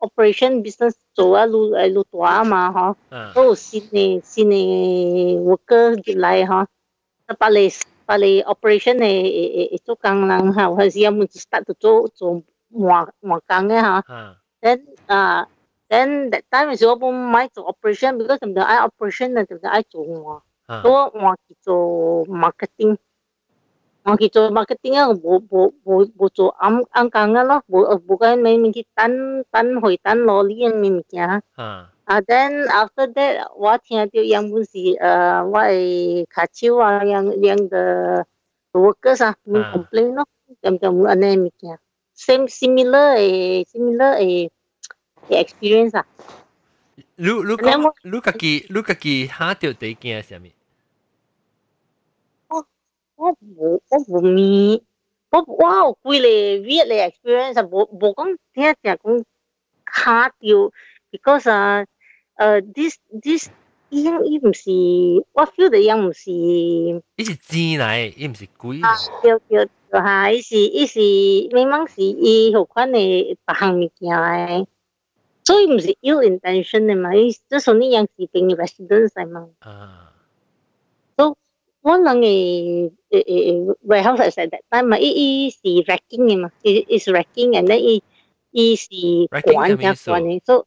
[0.03, 2.71] operation business 做啊，路诶路大嘛，
[3.11, 6.67] 嗬，都有新嘅新嘅 worker 入嚟嗬，
[7.39, 7.69] 把你
[8.07, 12.43] 把你 operation 嘅诶诶做工人吓，还是要唔 start 就做做
[12.73, 14.05] 换换工嘅吓，
[14.61, 15.49] then 啊，
[15.89, 22.97] then that time 时我冇买做 operation，because 唔就爱 operation 啊，就就爱做换，做换去做 marketing。
[24.05, 31.29] 我去做 marketing 啊，冇冇冇冇做暗暗工啊咯，冇冇个咪咪去等等回等攞呢样物件。
[31.57, 31.91] 啊。
[32.05, 38.25] 啊，then after that 我听到样本是诶，我系卡手啊，样样嘅
[38.73, 40.27] workers 啊，冇 complain 咯，
[40.63, 41.79] 咁就冇安尼物件。
[42.17, 44.51] same similar 诶 similar 诶
[45.29, 46.07] experience 啊。
[47.17, 50.53] 你你讲你家己你家己吓到第一件系咩？
[53.24, 53.42] that's
[53.92, 54.80] that's for me
[55.32, 59.24] but wow quy lệ viết lệ experience bố bố con thế thì cũng
[59.94, 60.70] khá tiêu.
[61.12, 61.86] Because uh,
[62.42, 63.50] uh this this
[63.92, 66.34] yang im si what feel the yang si
[67.16, 70.02] ý là gì này im si quý à tiêu tiêu tiêu.
[70.02, 74.64] Ha ý si ý si mấy măng si ý học khoản này bằng gì vậy
[75.44, 78.66] so im si ill intention này mà ý tức là những yang si bệnh là
[78.66, 79.26] students này
[81.83, 81.83] 啊。
[81.83, 88.03] So 我谂嘅诶诶 warehouse 系成日，但系伊伊是 racking 嘅嘛，伊is racking and then 伊
[88.51, 88.89] 伊是
[89.53, 90.67] 管嘅管嘅，so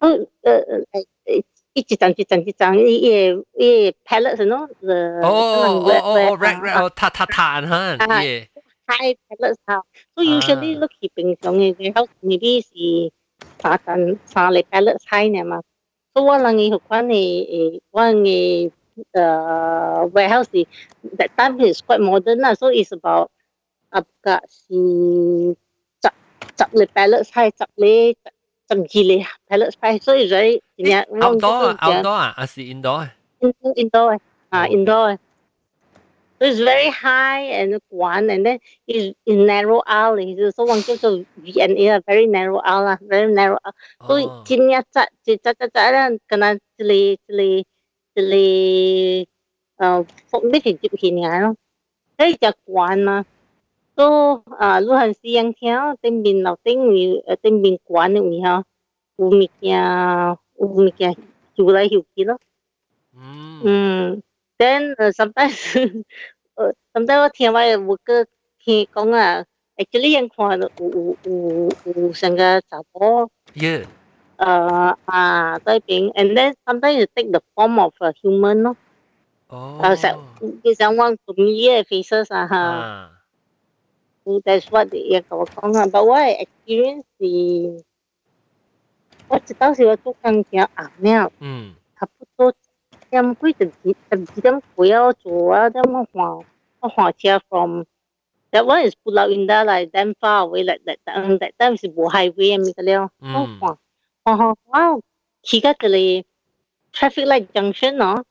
[0.00, 0.84] 诶诶
[1.24, 1.44] 诶。
[1.78, 4.66] 一张一张一张，伊伊伊 pallets 喏，
[5.22, 8.48] 哦哦哦，rack rack 哦，塔塔塔哈，耶，
[8.86, 9.82] high pallets 哈，
[10.14, 13.12] 所以 usually 你去平常嘅 warehouse 呢啲是。
[13.58, 15.60] 三间三礼拜六菜呢嘛，
[16.14, 18.70] 所以我人嘅款嘅诶，我嘅
[19.15, 20.67] uh, warehouse, the,
[21.17, 22.43] that time is quite modern.
[22.43, 23.31] Uh, so it's about
[23.91, 25.55] up got si
[26.03, 26.15] chak
[26.57, 28.13] chak le pallets hai chak le
[28.69, 29.77] chak gi le pallets.
[30.03, 33.11] So it's very yeah, outdoor, outdoor, ah, as the indoor.
[33.41, 34.13] Indoor, indoor,
[34.51, 34.73] uh, okay.
[34.73, 35.17] indoor.
[36.39, 40.35] So it's very high and one, and then it's in narrow alley.
[40.55, 43.59] So one goes to a very narrow alley, very narrow.
[43.63, 43.75] Alley.
[44.07, 44.43] So oh.
[47.29, 47.63] So,
[48.14, 49.28] 扎就扎扎扎啦，可能这里这里这里
[49.76, 51.56] 呃，福呢条接起嚟咯，
[52.18, 53.24] 诶就惯嘛。
[53.96, 58.64] So 啊，路行时样听，对面楼顶位诶对面惯嘅位吓，
[59.16, 61.16] 有物件有物件
[61.56, 62.38] 摇来摇去咯。
[63.14, 63.60] 嗯。
[63.64, 64.22] 嗯。
[64.58, 65.76] then uh, sometimes
[66.56, 68.24] uh, sometimes 我听我有个
[68.58, 69.44] 听讲啊，
[69.76, 73.84] actually 人看有有有有成个查甫，yeah，
[74.40, 78.76] 呃啊在边，and then sometimes you take the form of a human 咯，
[79.48, 80.18] 哦，啊成
[80.62, 83.10] 其实我咁嘢 faces 啊哈。
[84.24, 87.84] So that's what 嘢同我讲啊，but 我 experience 是，
[89.28, 92.52] 我知道是我做工叫阿庙，嗯，差不多。
[93.08, 96.44] 点几十几十几点几啊做啊，点我换
[96.80, 97.84] 我换车 from
[98.50, 102.10] that one is Pulau Indah like damn far away like that that that time 是无
[102.10, 103.78] highway 咁嘅了，我换
[104.24, 105.00] 换换哇，
[105.42, 106.24] 去到这里
[106.92, 108.24] traffic light junction 咯，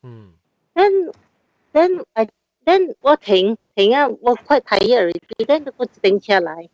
[0.73, 1.13] then
[1.73, 2.27] then I
[2.65, 6.69] then 我停停啊，我快 tired already，then 我停车来，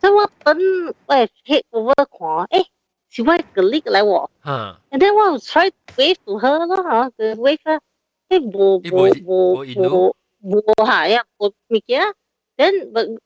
[0.00, 0.56] 所以我等
[1.06, 2.66] 我 hit over 看，诶。
[3.12, 4.30] she was colleague like what?
[4.44, 4.76] Huh.
[4.92, 7.80] And then I was trying to wave to her 咯吓，佢 wave 啊，
[8.28, 12.14] 即系冇冇冇冇冇系啊，冇物件啊，
[12.56, 13.18] then 咪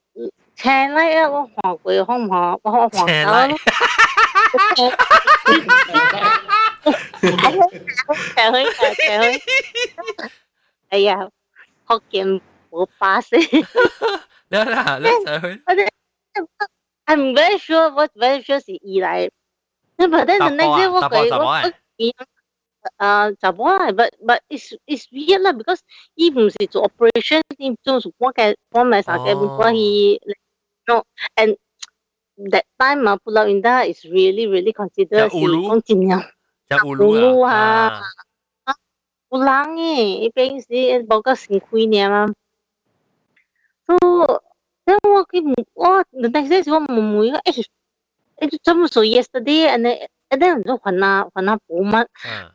[0.57, 2.59] 请嚟啊，我看过好唔好？
[2.65, 3.57] 我我看到
[4.77, 4.93] 咯。
[8.35, 8.57] 请去
[8.97, 9.43] 请去，
[10.91, 11.29] 哎呀，
[11.87, 13.37] 福建冇巴士。
[13.37, 15.63] 你啦，你请去。
[17.07, 19.31] I'm very sure what very sure 是二嚟。
[19.97, 21.45] but then the next day 我佢我
[22.97, 25.81] 啊查某啊，but but it's it's weird 啦，because
[26.15, 30.21] 伊唔是做 operation，伊做我嘅我咪啥嘅，我去
[30.87, 31.05] no
[31.37, 31.57] and
[32.48, 36.26] that time mà Pulau Indah is really really considered si Kong Jin Yang.
[36.70, 38.00] Cha Ulu, Ulu ah.
[38.64, 38.78] ah.
[39.30, 42.24] Pulang eh, ipeng si en boga sing kui niya ma.
[43.86, 43.96] So
[44.88, 45.44] then what cái
[45.76, 47.36] what the next day what mo mo eh.
[48.42, 49.98] Eh some so yesterday and then
[50.32, 52.08] and then so hana hana bu ma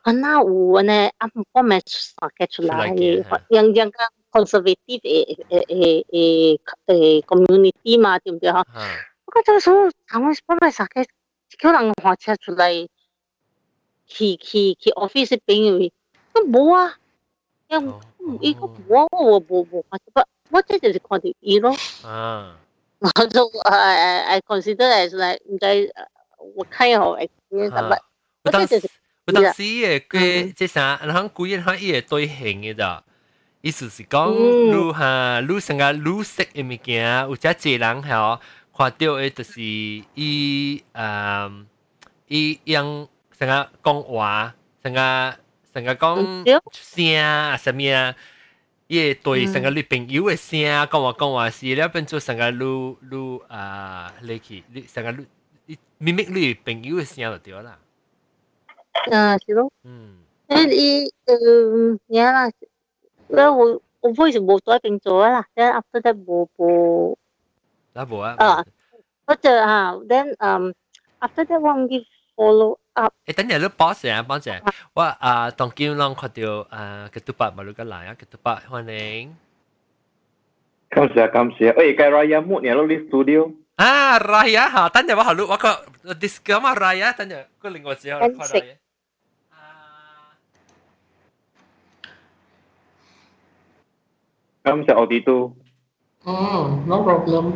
[0.06, 2.88] hana u and am po me sa ke chu la
[3.52, 6.56] yang yang ka conservative eh eh eh
[6.88, 8.64] eh community ma tim de ha.
[9.33, 11.07] ka ta so sama pa mes sakit
[11.59, 12.87] kyo lang hoa cha sulai
[14.09, 15.87] ki ki ki office ping wi
[16.33, 16.97] ko bo a
[17.69, 17.93] yang
[18.41, 21.75] iko bo bo bo bo ba 我这就是看到伊咯。
[22.03, 22.57] 啊。
[23.31, 25.93] so I I consider as like 唔知
[26.55, 27.99] what kind of experience but
[28.43, 28.81] 我当时
[29.27, 33.03] 我当时嘅佢即啥，然后故意佢伊会对形嘅咋，
[33.61, 38.39] 意思是讲愈哈愈成个愈识嘅物件，有只济人系
[38.75, 41.65] 看到嘅就是伊诶
[42.27, 45.35] 伊用成个讲话，成个
[45.73, 48.15] 成个讲声啊，什么啊。
[48.87, 55.27] 伊对成个女朋友嘅声讲话讲话是了，变做成个女女啊，你去你成个女
[55.99, 57.77] 咪咪女朋友嘅声就对啦。
[59.11, 59.71] 啊，是咯。
[59.83, 60.17] 嗯。
[60.47, 62.51] 诶，伊嗯，呀啦，
[63.29, 67.15] 那我我 voice 冇再变咗啦，then after that 冇冇。
[67.93, 68.35] 啊冇啊。
[68.37, 68.65] 啊，
[69.25, 70.71] 或者啊，then um
[71.19, 73.13] after that 我唔记 follow up。
[73.25, 74.47] 诶，等阵你 boss 啊，boss
[74.93, 79.35] 我啊，当见浪看到啊，个杜巴马路个来啊，个杜巴欢迎。
[80.89, 83.53] 感谢感谢，诶，计 Raya 木年咯，啲 studio。
[83.75, 88.75] 啊，Raya 吓，等阵我后录我个 disc 嘛 Raya，等阵个另外字我开 Raya。
[94.63, 95.53] 感谢 Audito。
[96.23, 97.53] 哦，no problem。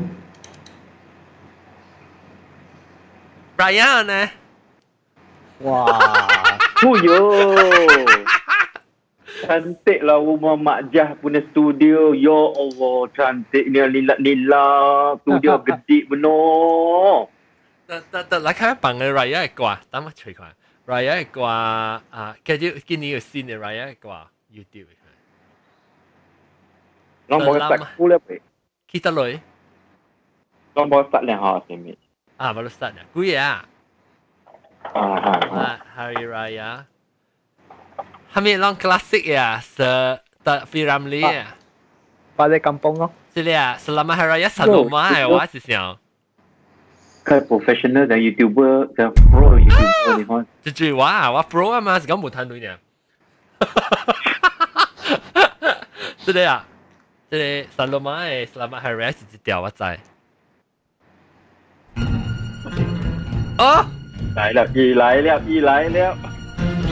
[3.58, 4.30] Raya 呢？
[5.60, 5.86] 哇，
[6.84, 7.14] 哦哟！
[9.44, 12.16] Cantik lah rumah Mak Jah punya studio.
[12.16, 15.20] Ya Allah, cantiknya lilat-lilat.
[15.24, 17.28] Studio gede benar.
[17.88, 20.44] 得得得，嚟睇办嘅 Raya 嘅歌，等我随佢。
[20.88, 22.04] Raya 嘅歌啊，
[22.44, 24.96] 跟住今年要新嘅 Raya 嘅歌，YouTube 嘅。
[27.28, 28.40] Long bawa start full apa?
[28.88, 29.40] Kita loy.
[30.76, 31.96] Long bawa start lah ha sini.
[32.39, 33.07] Ah, baru start dah.
[33.11, 33.67] Kuya.
[35.99, 36.87] Hari Raya.
[38.31, 39.83] Hamid long classic ya, se
[40.47, 41.51] tak Ramli ya.
[42.39, 43.11] Balik kampung loh.
[43.35, 45.99] Sili ya, selama Hari Raya Saloma ya, wah sih siang.
[47.27, 50.47] Kayak professional dan YouTuber, dan pro YouTuber ni hon.
[50.63, 52.71] Jadi wah, wah pro ah mas, kamu bukan tu ni.
[56.23, 56.63] Sili ya,
[57.27, 59.99] sili Saloma eh, selama Hari Raya sih jauh wah zai.
[63.59, 63.65] Oh!
[63.65, 63.87] 哦，
[64.37, 66.17] 来了，一来了，一来了。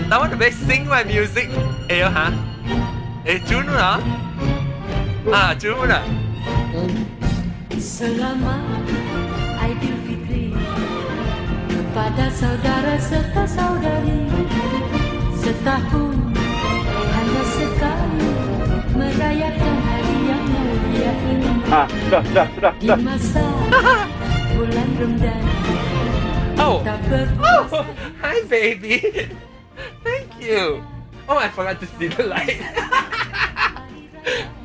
[0.09, 1.49] 那我准备 sing my music,
[1.89, 2.33] eh ha?
[3.25, 3.99] Eh Junuah?
[5.31, 5.33] Ha?
[5.33, 6.03] Ah Junuah.
[6.03, 6.03] Ha?
[7.79, 8.83] Selamat
[9.63, 10.53] Aidilfitri
[11.71, 14.27] kepada saudara serta saudari
[15.39, 16.19] Setahun
[16.91, 18.31] hanya sekali
[18.91, 21.53] Merayakan hari yang mulia ini
[22.83, 23.47] Di masa
[24.57, 25.43] bulan remdan
[26.66, 26.84] Oh.
[27.42, 27.86] oh,
[28.22, 29.30] hi baby.
[30.04, 30.84] Thank you.
[31.28, 32.62] Oh, I forgot to see the light.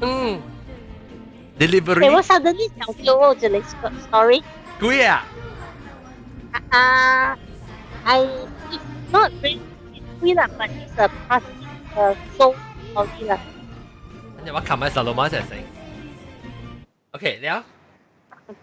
[0.00, 0.42] mm.
[1.58, 2.04] Delivery.
[2.04, 3.62] Hey, what suddenly 想丢我这里
[4.10, 4.42] story?
[4.78, 5.24] 贵啊。
[6.70, 7.38] 啊、uh,
[8.04, 8.20] I
[8.70, 8.80] it's
[9.12, 9.60] not really
[10.20, 12.56] sweet lah, but it's a plastic uh, soap
[12.94, 13.38] body lah.
[14.44, 15.54] 你我琴日十六蚊一齐食。
[17.12, 17.64] OK，了。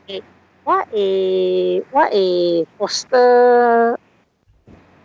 [0.08, 0.22] Okay.
[0.68, 3.98] What a what a poster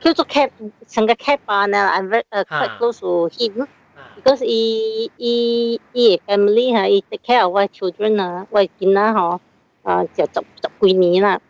[0.00, 0.50] 叫做 Cap
[0.86, 3.66] 成个 Cap 班啊，I'm very uh, quite close to him
[4.14, 9.40] because he he he family 哈，he take care of 我 children 啊，我囡仔吼
[9.82, 11.40] 啊就十十几年啦。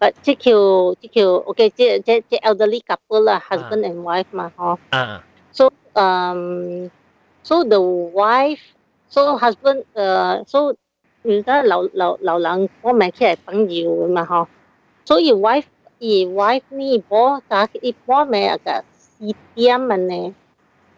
[0.00, 4.76] But 即条即条 OK，即即即 elderly couple 啦，husband and wife 嘛，嗬。
[4.90, 5.22] 啊。
[5.52, 6.90] So um
[7.44, 8.58] so the wife
[9.08, 10.74] so husband 诶 so
[11.26, 14.46] 而家流流流浪我咪佢系朋友嘛，嗬。
[15.04, 15.64] 所以 wife
[16.00, 20.34] 而 wife 呢波打一波咩个四点嘅呢？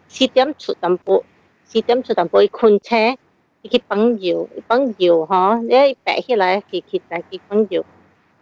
[0.07, 1.23] 四点出淡薄，
[1.63, 3.17] 四点出淡薄，困车，
[3.63, 7.85] 佢朋友朋友嗬，你摆起来佢佢带佢朋友。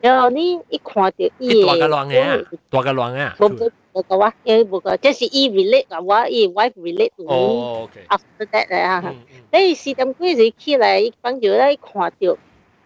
[0.01, 3.33] 然后呢，一看到伊大个浪嘅，大个浪嘅。
[3.35, 7.31] 冇冇冇个话，诶冇个，即是伊 relate 嘅话，伊 wife relate to me。
[7.33, 8.05] 哦，OK。
[8.09, 9.13] After that 啊，
[9.53, 12.37] 你四点几时起来，伊朋友咧看到，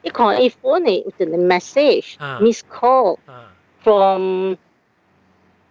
[0.03, 3.17] 一看伊 phone 呢有一个 message miss call
[3.81, 4.55] from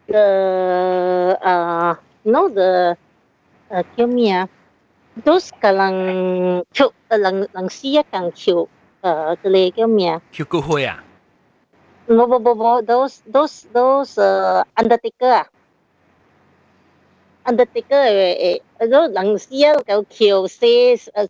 [0.08, 2.96] the uh you know the
[3.70, 4.48] uh 叫咩啊？
[5.24, 8.66] those 个人跳，人人死一间跳，诶，
[9.02, 10.22] 个嚟叫咩啊？
[10.32, 11.04] 跳骨灰啊？
[12.10, 15.46] 冇冇冇冇，those those those 诶 undertaker 啊，
[17.44, 21.28] undertaker 诶诶，嗰人死一个跳死诶。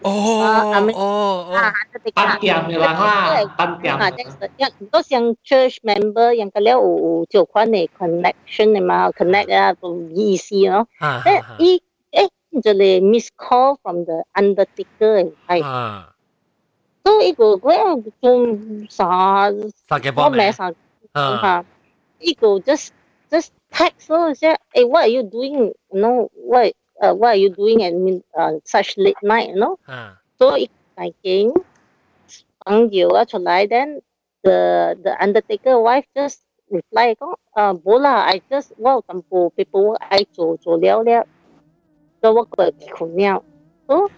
[0.00, 1.70] 哦哦啊，
[2.14, 4.00] pan tiang ni lang lah, pan tiang.
[4.00, 4.08] Ah,
[4.56, 9.76] yang terus yang church member yang kalian 有有款的 connection 的嘛，connect 啊，
[10.14, 10.88] 意思咯。
[10.98, 15.60] 但伊诶，就嚟 miss call from the undertaker 系。
[17.04, 19.50] 所以一个嗰做啥？
[19.88, 20.50] 啥嘅帮咩？
[20.52, 20.72] 啥？
[21.12, 21.64] 啊，
[22.18, 22.90] 一个 just
[23.30, 25.74] just text 咯，即系诶，what are you doing?
[25.90, 26.72] No, what?
[27.00, 27.92] uh, what are you doing at
[28.34, 29.78] uh, such late night, you know?
[29.86, 30.14] Uh.
[30.38, 31.52] So it again,
[32.64, 34.00] 朋友啊出来，then
[34.42, 36.38] the the undertaker wife just
[36.70, 41.26] reply 讲，啊冇啦，I just 我淡薄 paperwork I 做做了了，
[42.20, 43.42] 所以我过困了。
[43.86, 44.10] So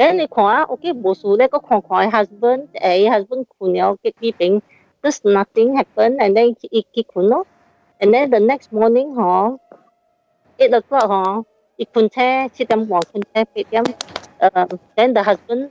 [0.00, 4.60] then 你看啊，OK 冇事咧，个看看 husband，诶 husband 困了，结边边，
[5.02, 7.46] just nothing happen and then 佢佢困咯，
[8.00, 9.58] and then the next morning 嗬，
[10.58, 11.44] eight o'clock 嗬。
[11.78, 13.84] 一困车七点半困车八点，
[14.40, 15.68] 诶，then the husband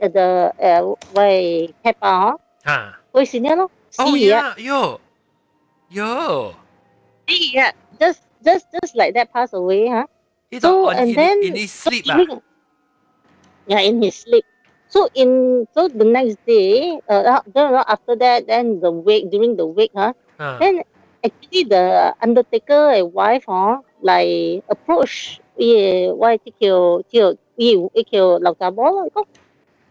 [0.00, 4.98] 诶 the 诶喂 papa 啊，会是呢咯，哦呀，哟
[5.92, 6.52] 哟，
[7.26, 10.06] 是啊，just just just like that pass away 哈，
[10.58, 12.16] so and then in his sleep 啊
[13.65, 14.45] yeah, in his sleep.
[14.87, 19.65] So in so the next day, uh, uh after that, then the wake during the
[19.67, 20.13] wake, huh?
[20.39, 20.59] Uh.
[20.59, 20.81] Then
[21.25, 28.39] actually the undertaker and wife, huh, like approach, yeah, why take your your you kill
[28.41, 29.07] lao cha bó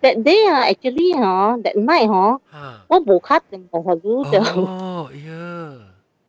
[0.02, 2.78] That day, uh, actually, huh, that night, huh, uh.
[2.88, 3.94] what bố khát thì mồ hả
[4.24, 5.78] Oh, yeah.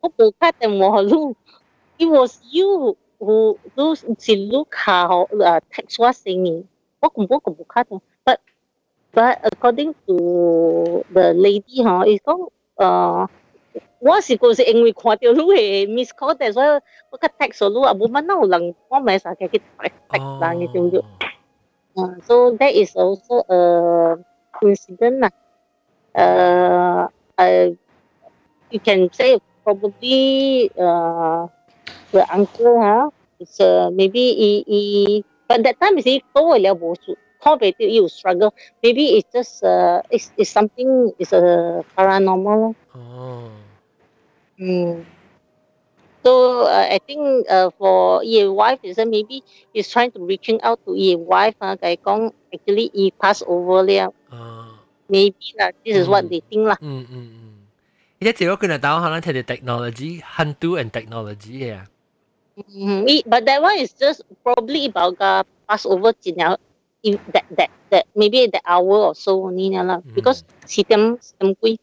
[0.00, 1.00] Oh bố khát thì mồ hả.
[1.98, 4.64] It was you who, who, who, who, who, who,
[6.26, 6.64] who, who,
[7.04, 8.00] Welcome, welcome, welcome.
[8.24, 8.40] But
[9.12, 12.48] but according to the lady, huh, it's called
[12.80, 16.80] uh, ờ, what is called angry quarter lu he miss call that's why
[17.12, 20.96] what ka text lu abu mana ulang ko mai sa ka kita text lang itu
[20.96, 21.04] tu.
[22.24, 23.60] So that is also a
[24.64, 25.32] incident lah.
[26.16, 27.04] Uh,
[27.36, 27.68] ờ, uh, ờ,
[28.72, 31.52] you can say probably uh,
[32.16, 33.12] the uncle huh,
[33.44, 34.80] is uh, maybe he, he
[35.47, 38.53] but that time is he go了无数，靠北就有 struggle.
[38.81, 42.75] Maybe it's just uh, it's, it's something it's a paranormal.
[42.95, 43.51] Oh.
[44.59, 45.05] Mm.
[46.21, 49.41] So uh, I think uh, for your wife is that maybe
[49.73, 53.83] he's trying to reaching out to your wife ah, kay kong actually he pass over
[53.83, 54.13] liao.
[54.29, 54.75] Uh,
[55.07, 56.75] maybe lah, this is mm, what they think lah.
[56.83, 57.49] Mm, mm, mm.
[58.19, 61.71] 而家如果佢哋打可能睇啲 technology, hantu and technology
[62.54, 63.26] Mm-hmm.
[63.26, 66.56] But that one is just probably about uh, Passover dinner.
[67.04, 70.14] If that that that maybe the hour or so only lah, mm.
[70.14, 71.76] because sitem sitem kui.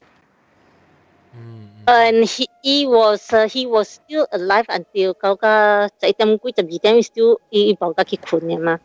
[1.35, 1.85] Mm, mm.
[1.85, 6.81] And he, he was uh, he was still alive until kau ka sitem kui jadi
[6.81, 8.75] tem still i bau ka kikun ya ma.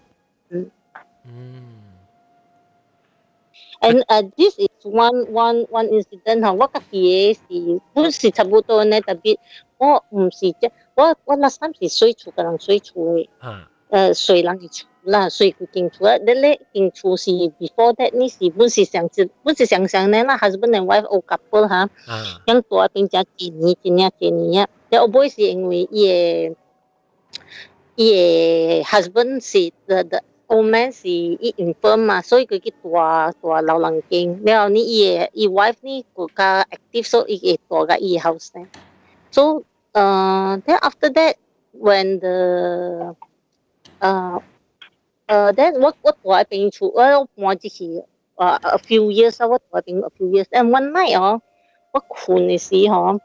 [0.52, 0.68] Mm.
[1.24, 1.76] Mm.
[3.80, 9.04] And uh, this is one one one incident ha, wakati si, tu si sabuto na
[9.04, 9.36] tapi,
[9.80, 13.27] oh, um si je, 我唔是即我我那三是水厝个人水厝嘅，
[13.89, 14.87] 诶水人嘅厝。
[15.03, 21.89] 啦，所以佢经出啊，你咧经出是 before that 呢是本是想知，本是想想呢啦，husband and wife old couple 哈，
[22.45, 26.55] yang tua 并且几年几年几年啊，但我不会是因为伊个
[27.95, 38.67] 伊个 husband 是 the the old man 是伊 infirm 嘛，所以佢去大大老人经，然后呢伊个伊 wife 呢更加 active，所以伊个大个伊 house 呢，
[39.31, 39.63] so
[39.95, 41.35] 呃 then after that
[41.73, 43.15] when the
[43.99, 44.41] 呃
[45.27, 49.79] Uh, then what what I been through well more uh, a few years what I
[49.79, 51.41] been a few years and one night 哦，
[51.93, 53.17] 我困嘅时候，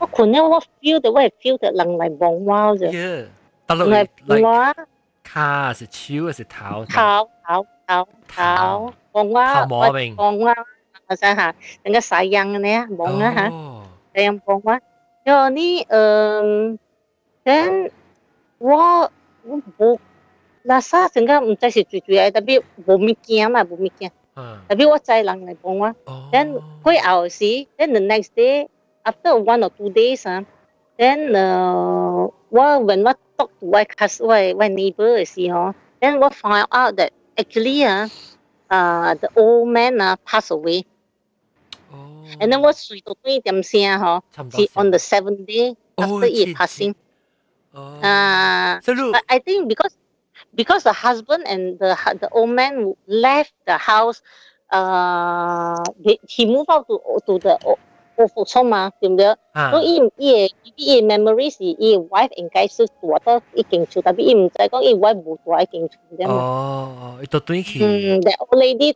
[0.00, 2.90] 我困咧我 feel 到我系 feel 到人嚟望我啫。
[2.90, 3.26] Yeah，
[3.68, 4.74] 得落嚟嚟
[5.22, 6.84] 卡是手还是头？
[6.86, 10.52] 头头头头望我，头毛面望我，
[11.06, 13.40] 我想下，人家晒样嘅呢，望啊吓，
[14.14, 14.80] 晒样望我。
[15.27, 16.79] Yani um,
[17.43, 17.89] then
[18.59, 19.07] wa
[19.77, 19.99] bo
[20.63, 23.75] la sa sanga um chai si chui chui ai tapi bo mi kia ma bo
[23.79, 24.11] mi kia.
[24.39, 25.91] Tapi wa chai lang lai bong wa.
[26.31, 28.67] Then koi ao si then the next day
[29.05, 30.43] after one or two days ah,
[30.97, 36.19] then uh, wa when wa talk to my cousin, my my neighbor si ho, then
[36.19, 38.07] wa find out that actually ah,
[38.71, 40.85] uh, the old man ah uh, passed away.
[42.40, 44.22] And then 我睡到几点声嗬，
[44.56, 46.94] 是 on the seventh day after he passing。
[48.02, 48.92] 啊，so
[49.26, 49.94] I think because
[50.54, 54.20] because the husband and the the old man left the house,
[54.70, 55.82] uh,
[56.28, 57.58] he moved out to to the
[58.16, 59.26] 我服从嘛，对唔对？
[59.72, 66.34] 所以伊伊伊 memory 是伊 wife 应该是住得已经住，但系伊唔知讲伊 wife 冇住已经住啫嘛。
[66.34, 67.84] 哦，伊到对去。
[67.84, 68.94] 嗯，the old lady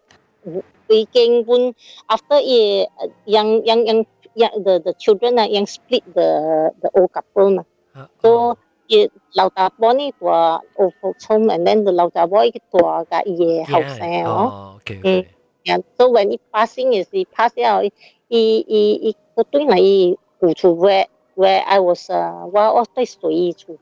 [0.90, 1.74] we can when
[2.10, 2.88] after a
[3.26, 7.64] young young young yeah the the children uh, young split the the old couple uh.
[8.00, 8.08] uh.
[8.22, 8.58] so
[8.90, 12.52] it lao ta bo ni tua old folks home and then the lao ta boy
[12.52, 15.20] cái tua cái ye house eh oh okay, mm.
[15.20, 15.24] okay.
[15.64, 17.88] Yeah, so when he passing is he pass out
[18.30, 22.76] he he he go tiếng là he go to where where I was uh well
[22.76, 23.76] ở đây tuổi chủ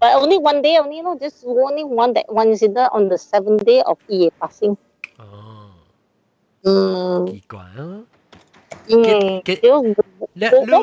[0.00, 3.16] but only one day only you know just only one that one incident on the
[3.16, 4.74] seventh day of he passing.
[5.18, 5.24] Ồ.
[6.62, 7.26] Ừ.
[7.32, 7.66] Kỳ quá.
[8.86, 9.82] Ừ, cái, cái, kiểu
[10.34, 10.82] lẽ, lưu,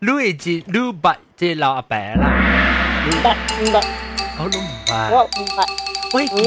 [0.00, 2.30] lưu ý chỉ lưu bạch chỉ là à bé là
[3.24, 3.36] bạch
[3.72, 3.84] bạch.
[4.38, 5.68] Ô lưu bạch.
[6.12, 6.44] Vậy kỳ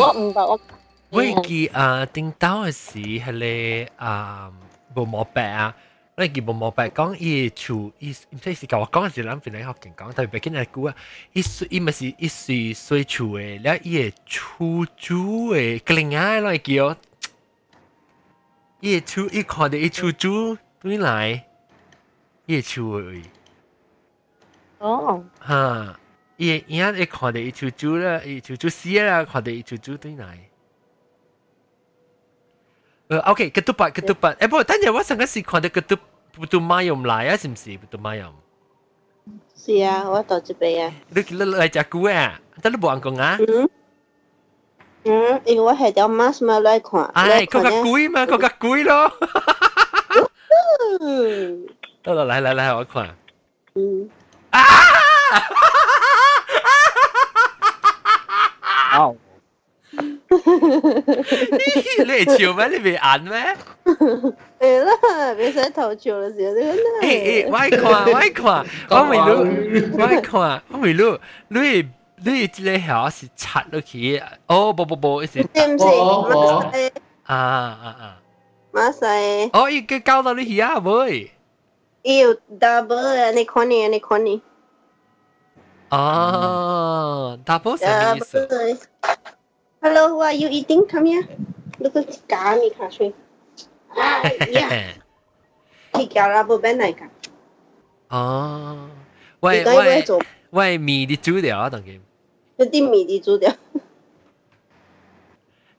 [1.11, 4.47] vậy kỳ à tính tao là gì hay là à
[4.95, 5.73] bộ mỏ bé à
[6.17, 10.95] 那佢冇冇白講，伊處伊唔知是甲我講是咱邊嚟學健講，但係畢竟係古啊，
[11.33, 16.95] 伊伊咪是伊是水處誒，了伊誒處主誒，個另外來叫
[18.79, 21.45] 伊處伊看到伊處主對來，
[22.47, 23.23] 伊處誒。
[24.79, 25.25] 哦。
[25.45, 25.99] 嚇！
[26.37, 30.49] 伊伊啊，伊看到伊處主啦，伊處主死啦，看到伊處主對來。
[33.08, 35.98] 呃，OK，ketupat ketupat，诶不过等阵我上个时看到 ketup
[36.36, 38.30] putu mayam 来啊，是唔是 putu mayam？
[39.56, 40.92] 是啊，我到这边啊。
[41.08, 42.40] 你你来食菇啊？
[42.62, 43.36] 但你冇人讲啊？
[43.40, 43.68] 嗯。
[45.04, 47.04] 嗯，因为我系条 mask 嘛来看。
[47.14, 49.12] 哎，嗰个贵嘛，嗰个贵咯。
[52.02, 53.16] 得啦，来来来，我看。
[53.74, 54.08] 嗯。
[54.50, 54.60] 啊！
[58.98, 59.16] 哦。
[60.34, 62.68] 你你系笑咩？
[62.68, 63.56] 你未眼咩？
[64.58, 66.54] 系啦，未使头笑嘅时候，
[67.02, 71.18] 你诶诶，我看我看，我未录，我看我未录，
[71.48, 71.88] 你
[72.22, 76.92] 你即个下是插落去，哦不不不，是唔是马赛
[77.24, 78.16] 啊啊啊，
[78.72, 81.30] 马赛，哦，伊个搞到你去啊未？
[82.02, 84.40] 伊有 double 啊，你看你你看你。
[85.90, 88.48] 哦，double 什么意思？
[89.84, 90.84] Hello, who are you eating?
[90.90, 91.24] Come here.
[91.78, 93.10] Look at cá mi khá suy.
[94.52, 94.94] Yeah.
[95.92, 97.08] Thì cá ra bộ bên này cả.
[98.08, 98.88] 哦，
[99.40, 100.04] 喂喂
[100.50, 102.00] 喂，米你煮掉啊，当佢。
[102.56, 103.52] 一啲米你煮掉。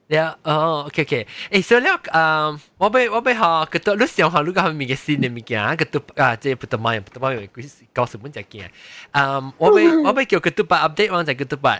[0.07, 5.61] 了哦，OK OK，诶，所以了，诶，我俾我俾下嗰度，你想下你个系咪嘅新嘅物件？
[5.77, 8.69] 嗰度啊，即系不得买，不得买，几时九十蚊只件？
[9.13, 11.79] 诶，我俾我俾叫嗰度把 update 完就嗰度把。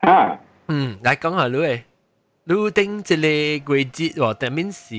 [0.00, 0.38] 啊。
[0.68, 1.80] 嗯，来讲下你诶，
[2.44, 4.94] 你顶一个季节喎，但面是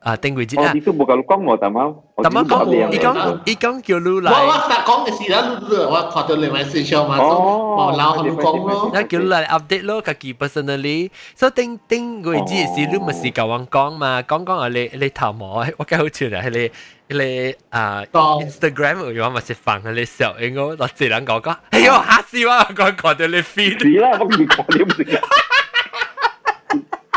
[0.00, 0.72] 啊顶季节啊。
[0.72, 4.32] 你都冇教你讲我大妈，大妈讲，伊讲伊讲叫你来。
[4.32, 8.90] 我我实讲嘅事啦，你我看到另外事上嘛，我闹你讲咯。
[8.94, 11.10] 那叫你来 update 咯，家己 personally。
[11.34, 16.70] 所以顶顶季节是你咪是教我讲嘛，讲讲啊你你头毛，我几好笑啊，系你。
[17.08, 22.52] 你啊 Instagram 有咪是放喺你笑，应该落自人讲讲，哎呦吓死我！
[22.74, 23.78] 讲讲到你 feed。
[23.80, 25.20] 是啦，我唔讲你唔识。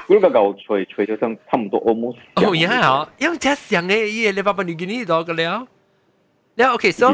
[0.08, 2.18] 嗰个嚿除除咗成差唔多 almost。
[2.36, 5.68] 哦，也好，因为这上嘅嘢你爸爸你见呢度嘅了。
[6.56, 7.14] 了，OK，so。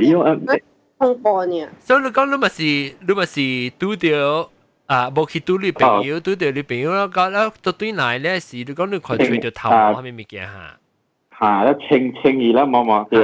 [0.98, 1.68] 恐怖呢。
[1.80, 4.50] 所以你讲你咪是你咪是拄到
[4.88, 10.78] 啊，冇去拄你朋友，拄到你朋友啦，讲啦，到对嚟咧是你讲你看除咗头毛系咪物件吓？
[11.39, 13.19] 行一清清二啦，望望叫。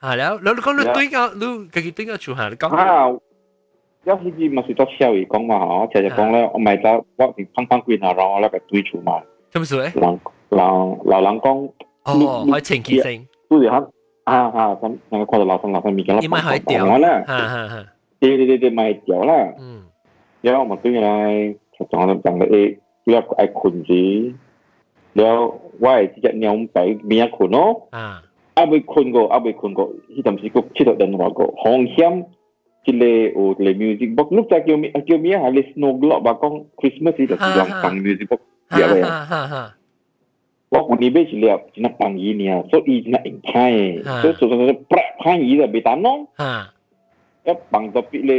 [0.00, 2.68] 係啦，你你講你對個你自己對個出行，你講。
[2.74, 3.06] 啊，
[4.04, 5.56] 有時啲咪是做小魚講嘛，
[5.86, 9.20] 嗬，就就講咧，我咪就我連翻翻歸嗱，然後咧個對出嘛。
[9.50, 9.92] 做咩事咧？
[10.00, 10.18] 老
[10.50, 11.70] 老老人講。
[12.04, 13.26] 哦，係前期性。
[13.48, 13.88] 都係嚇，
[14.24, 16.18] 啊啊咁，我看到老生老生咪講啦。
[16.20, 17.86] 你咪係掉啦，嚇嚇嚇。
[18.18, 19.52] 對對對對，咪掉啦。
[19.60, 19.82] 嗯。
[20.40, 23.92] 然後我對佢咧，就講咧講咧，誒，佢要愛困住。
[25.12, 27.88] 了我直接两百名困咯。
[27.90, 28.22] 啊，
[28.54, 32.26] 啊未困过，啊未困过，迄阵时佫接到电话过，风险。
[32.84, 33.74] 即个有个 à.
[33.74, 37.26] music box，lúc ta kêu mi kêu mi hay là snow globe bà con Christmas thì
[37.26, 38.40] là làm bằng music box,
[38.76, 39.02] hiểu dạ vậy?
[40.70, 43.38] Bác con đi biết chỉ là chỉ là bằng gì nè, số ý là ảnh
[43.52, 46.24] thai, số số số prak thai gì là bị tán nong
[47.42, 48.38] ya pang topi le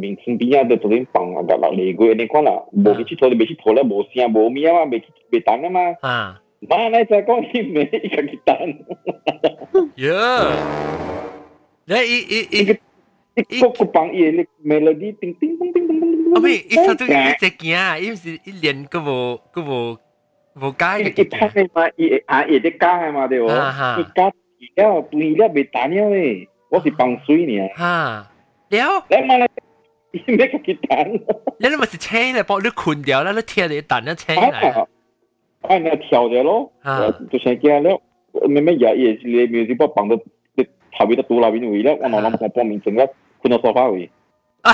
[0.00, 3.16] min sing pinya de to pang aga la le go ne kona bo ki chỉ
[3.20, 5.92] thôi, be ki to le bo sia bo mi ma be ki be tan ma
[6.02, 8.68] ha ma na sa ko ni me ka ki tan
[9.96, 10.56] yeah.
[11.86, 12.40] Da i i
[13.36, 16.76] i ko ko pang i le melody ting ting ting ting ting ting abi i
[16.80, 18.16] sa tu i te kia i
[18.48, 19.18] i lien ko bo
[19.52, 19.78] ko bo
[20.56, 23.48] bo ka ki ki ta ma i a i de ka ma de o
[23.96, 24.32] ki ka
[24.80, 27.67] ya tu i le be tan ya we 我是放水呢。
[27.75, 28.27] 哈，
[28.69, 29.05] 了。
[29.09, 29.49] 你妈咧，
[30.11, 31.11] 你咩个鸡蛋？
[31.59, 34.85] 你你咪是车嚟，帮你困掉啦，你贴你蛋一车嚟。
[35.61, 36.71] 啊，你跳咗咯。
[36.81, 38.01] 啊，就成惊了。
[38.47, 40.23] 咩咩嘢嘢是你咪是帮绑到
[40.55, 40.63] 你
[40.97, 43.05] 头尾都倒落边位咧，我攞谂我帮面整啦，
[43.41, 44.09] 困到沙发位。
[44.61, 44.71] 啊，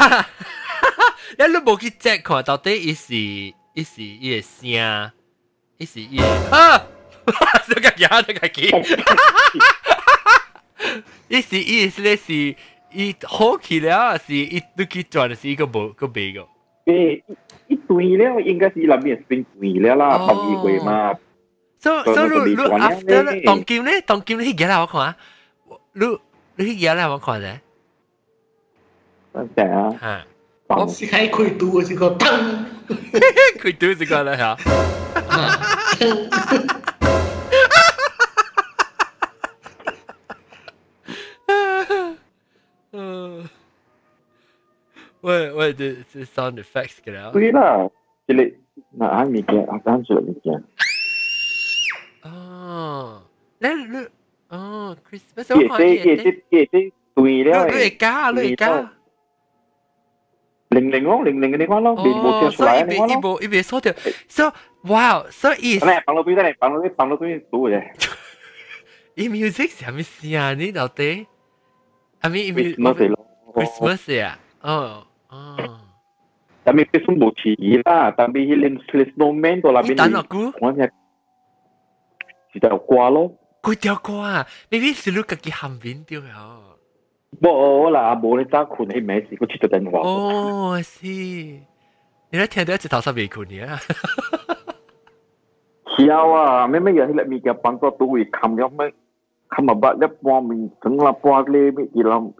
[1.40, 5.12] 你你冇去 check 看到底伊是伊是伊个声，
[5.78, 6.20] 伊是伊
[6.52, 6.86] 啊，
[7.68, 8.72] 你个嘢你个机。
[11.28, 12.34] 意思意思咧是，
[12.94, 16.48] 伊好起了是一都去转是一个无个别个。
[16.86, 17.22] 诶，
[17.68, 21.14] 一对了应该是那边先对了啦，十二回嘛。
[21.80, 25.16] 所所以你你 after 咧，当今咧，当今咧，去嘢啦我看啊，
[25.94, 26.06] 你
[26.56, 27.62] 你去嘢啦我看咧。
[29.34, 29.94] 系啊。
[30.02, 30.26] 吓。
[30.70, 32.66] 我是喺佢读是个灯，
[33.60, 34.58] 佢读是个咧吓。
[45.22, 47.32] 喂喂，这这 sound effects 嘅啦。
[47.32, 47.90] 对啦，
[48.28, 48.54] 这里
[48.92, 50.64] 那还物件，啊，当做物件。
[52.24, 53.24] 哦，
[53.60, 54.08] 你你
[54.50, 56.04] 哦，Christmas 我看嘢。
[56.04, 57.66] 嘢嘢嘢嘢对了。
[57.68, 58.94] 你会加，你会加。
[60.70, 63.14] 零零咯，零零嘅地方咯，边冇跳出来嘅地方咯。
[63.14, 63.94] 一部一边锁掉，
[64.28, 64.52] so
[64.84, 65.82] wow so is。
[65.84, 67.84] 嚟放到边得嚟，放到边放到边数嘅。
[69.16, 70.54] E music 系咪事啊？
[70.54, 71.26] 你到底？
[72.20, 75.08] I mean Christmas 咯，Christmas 啊，哦哦。
[76.65, 79.97] Tapi pesum bo chi ila, tapi hilin slis no man to la bin.
[79.97, 80.53] Tan aku.
[80.63, 80.87] Wan ya.
[82.55, 83.23] Kita kwa lo.
[83.63, 84.45] Ku tiao kwa.
[84.71, 86.77] Maybe silu ka ki ham bin tiêu ha.
[87.41, 90.01] Bo la bo ni ta kun ai mai si ku chi ta den wa.
[90.05, 91.61] Oh, si see.
[92.31, 93.79] Ni la tian de chi ta sa bi kun ya.
[95.99, 98.91] Hiao à, mấy mấy giờ thì lại mình gặp bạn có tuổi cầm nhau mấy
[99.49, 102.31] cầm mà bạn đắp qua mình tưởng là qua lên mấy gì làm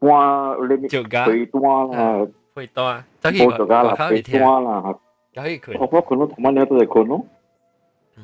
[0.00, 0.88] qua lên mấy
[1.26, 2.24] tuổi tua là
[2.57, 3.03] 最多。
[3.21, 4.95] 冇做㗎啦，最多啦。
[5.35, 5.77] 可以困。
[5.79, 7.25] 我我困到同晚你都系困咯。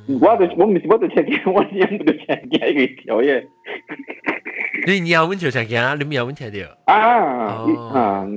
[0.08, 3.48] 我就我唔是我就听见，我饮唔到听见佢条嘢。
[4.86, 8.28] 你尿温就成件，你尿温听到啊啊，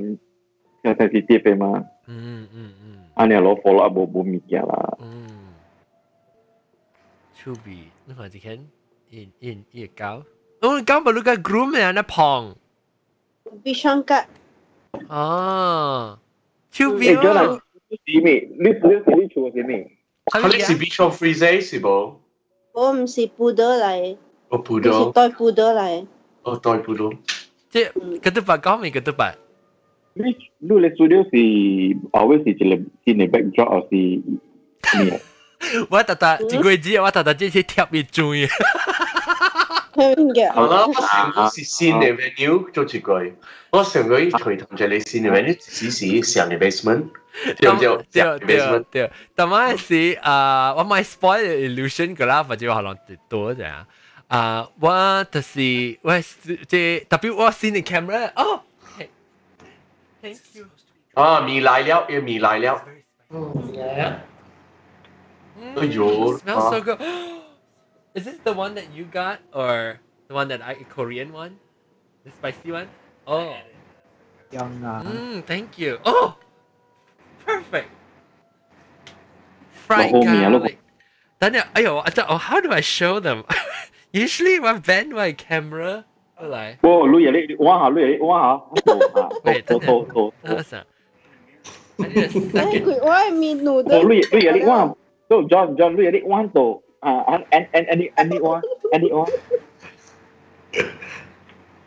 [0.83, 1.85] 有阵时接备嘛。
[2.07, 2.99] 嗯嗯嗯。
[3.15, 4.97] 啊，你攞货啦，冇冇物件啦。
[5.01, 5.29] 嗯。
[7.35, 8.59] 出比，你看只看，
[9.11, 10.23] 一一一高，
[10.63, 12.55] 哦，高不如个 groom 啊，那胖。
[13.63, 14.15] 必上格。
[15.09, 16.19] 哦。
[16.71, 17.61] 出比哦。
[17.91, 18.49] 是咩？
[18.59, 19.91] 你你你做系咩？
[20.27, 22.15] 佢你是 Bishop Freeze 是冇？
[22.73, 24.17] 我唔是布德嚟。
[24.49, 25.05] 我布德。
[25.07, 26.07] 是代布德嚟。
[26.43, 27.11] 哦，代布德。
[27.69, 29.37] 即系嗰啲白讲咪嗰啲白。
[30.15, 31.31] 你你你 studio 是
[32.13, 32.65] always 是一个
[33.05, 33.95] 一个 backdrop 是
[35.05, 35.21] 咩？
[35.91, 38.03] 我特特一个字，我特特即系贴一
[39.97, 40.53] 转。
[40.53, 43.23] 好啦，我成个是新嘅 venue 做一个，
[43.71, 47.05] 我成个随同住你新嘅 venue 只是上嘅 basement。
[47.59, 47.79] 对对
[48.13, 52.97] 对对对，但系是啊，我买 spoil illusion 噶啦，或者可能
[53.29, 53.65] 多啫。
[54.29, 56.19] 啊，我就是我
[56.69, 58.61] 即特别我新嘅 camera 哦，
[60.23, 60.67] thank you。
[61.15, 62.83] 啊，米来了，要米来了。
[63.31, 64.13] 嗯，yeah。
[65.77, 66.99] 哎呦，smells so good。
[68.17, 71.59] Is this the one that you got or the one that I Korean one?
[72.25, 72.89] The spicy one?
[73.27, 73.57] Oh.
[74.51, 74.85] Young.
[74.85, 75.99] Uh, mm, thank you.
[76.05, 76.37] Oh,
[77.47, 77.89] perfect.
[79.73, 80.79] Fried garlic.
[81.41, 83.45] Then, ayo, oh, how do I show them?
[84.13, 86.05] Usually, I bend my camera.
[86.39, 86.77] 嚟。
[86.83, 88.63] 哦，女人你玩下，女人你玩下。
[89.45, 90.65] 喂，等等，等等
[92.53, 92.99] 等。
[93.01, 93.97] 我系面路的。
[93.97, 94.95] 哦，女人女人你玩，
[95.29, 96.81] 都 John John 女人你玩到。
[97.00, 99.32] à anh anh anh anh đi uh, and, and, anh anyone, anyone.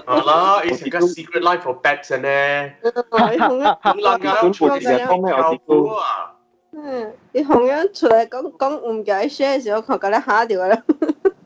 [0.05, 6.35] 好啦，以前个 secret life for pets 呢，你同样咁冷㗎，全部成日讲咩我知道啊。
[6.73, 10.83] 嗯，你同样出嚟讲讲唔记 share 嘅时候，佢觉得吓掉啦。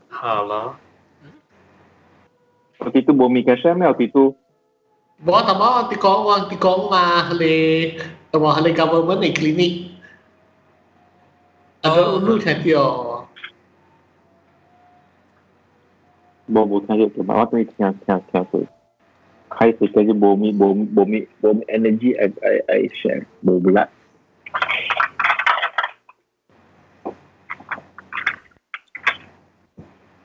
[0.10, 0.78] 好啦。
[2.78, 4.36] Waktu itu bumi kasar me waktu itu.
[5.26, 7.98] Bawa tama ti kong wang ti kong ma hale
[8.30, 9.74] tama hale government ni clinic.
[11.82, 12.38] Ada ulu
[16.51, 18.67] บ่그냥좀아무튼그냥그냥그냥그
[19.55, 23.87] 카이스까지 몸이 몸 몸이 몸 에너지 I I I share 몸이라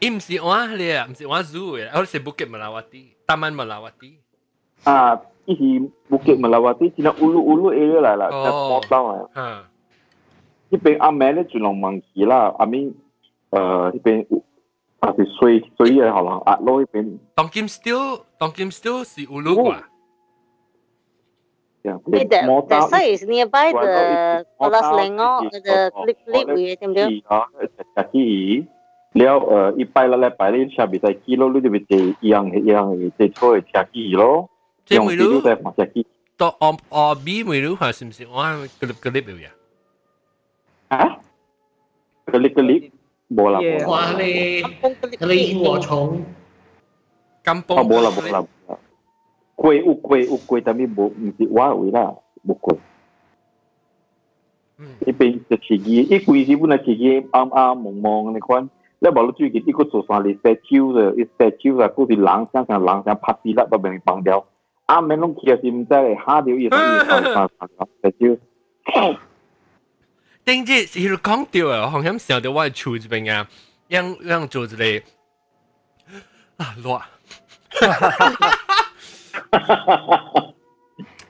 [0.00, 4.18] 伊唔是我咧，唔是我 zoo 嘅，我是 Bukit Melawati, Taman Melawati.
[4.84, 8.46] Ah, isi Bukit Melawati Cina ulu-ulu area lah lah oh.
[8.46, 9.26] small town lah.
[9.34, 9.64] Ha.
[10.70, 12.54] Di bên Amel le Julong Mangki lah.
[12.58, 12.94] I mean
[13.50, 14.26] 呃，呢边
[15.00, 16.42] 啊是水水嘅系嘛？
[16.46, 17.18] 压落呢边。
[17.34, 19.82] 当金 still 当金 still 是乌鲁啩。
[21.82, 27.24] Yeah, the, the site is nearby the Kuala Selangor, the Flip Flip 嘅，对唔对？
[27.28, 27.46] 啊，
[27.94, 28.66] Kaki
[29.12, 29.38] 了
[29.72, 34.50] 诶，一拜啦礼拜咧，下边在基咯，你就咪系一样一样嘅，即系错嘅 Kaki 咯。
[34.84, 36.04] 即系每路在放 Kaki。
[36.36, 38.26] 到 O O B 每路系是唔是？
[38.26, 39.50] 我系 clip clip 嘅呀？
[40.88, 41.18] 啊？
[42.26, 42.90] clip clip。
[43.28, 43.58] 冇啦，
[43.88, 44.62] 哇你
[45.20, 46.24] 你萤火虫，
[47.44, 48.44] 金崩啊冇啦冇啦，
[49.56, 52.14] 贵有贵有贵，但系冇唔是话位啦，
[52.46, 52.76] 冇贵。
[54.78, 58.68] 呢边就自己，一贵是本来自己啱啱蒙蒙你看，
[58.98, 64.44] 你话你最近一个做啥嚟 statue 嘅，statue 啊，嗰啲人像像人像拍死啦，都俾人放掉。
[64.84, 68.38] 啊，咪拢其实唔知嚟，下条嘢都要放放放 statue。
[70.44, 73.48] 顶日是讲到啊，好像想到我嘅厝这边啊，
[73.88, 75.06] 样样做一个
[76.58, 77.08] 啊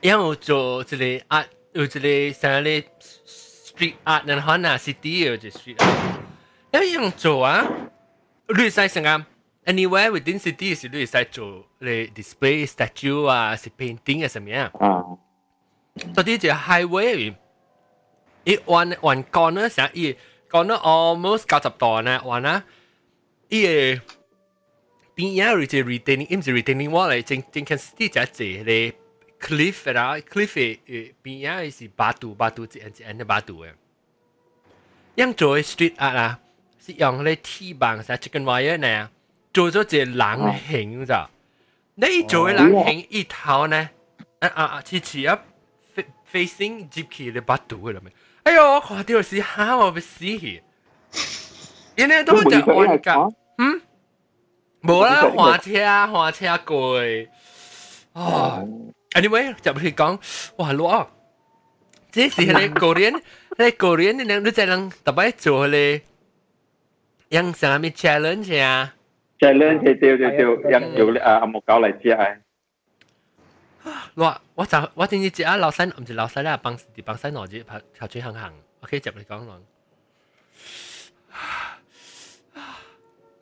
[0.01, 0.95] 热，样做一个
[1.35, 2.83] art，有一个啥咧
[3.25, 7.65] street art，然后嗱 city 有一个 street art，一样做啊，
[8.47, 9.25] 你使成啊，
[9.65, 14.77] anywhere within city 是你使做咧 display statue 啊，是 painting 啊，什么样？
[14.77, 15.03] 啊，
[16.15, 17.35] 到底就 highway。
[18.43, 20.15] 伊弯弯 corner 成伊
[20.49, 22.63] corner almost 九十度呢，弯啊，
[23.49, 24.01] 伊个
[25.21, 28.93] 边呀有只 retaining，唔是 retaining wall 嚟，正正看 city 只只咧
[29.39, 33.71] cliff 啦，cliff 诶边呀是八度八度一一一一八度嘅，
[35.15, 36.39] 样做 street art 啊，
[36.85, 39.09] 是用咧 T 棒啥 chicken wire 呢，
[39.53, 41.29] 做咗只人形咋，
[41.95, 43.89] 你做嘅人形一头呢，
[44.39, 45.39] 啊啊啊，似似啊
[46.31, 48.11] facing 接起嘅八度嘅啦咩？
[48.43, 50.61] 哎呦，我看到是吓我要死去！
[51.95, 53.15] 因为都只玩架，
[53.57, 53.81] 嗯，
[54.81, 56.99] 冇啦，滑车滑车过，
[58.13, 58.67] 哦，
[59.11, 60.19] anyway 就去讲，
[60.57, 61.07] 哇，攞，
[62.11, 63.13] 这是你个人，
[63.57, 66.01] 你个人你你在人特别做咧，
[67.29, 68.93] 样啥咪 challenge 啊？
[69.39, 70.29] challenge 对对对，
[70.71, 72.25] 样有啊阿木搞嚟接啊！
[74.15, 79.61] 我我就我点知只啊老细唔系老细啦，帮啲帮细攞住拍拍住行行，OK 接你讲咯。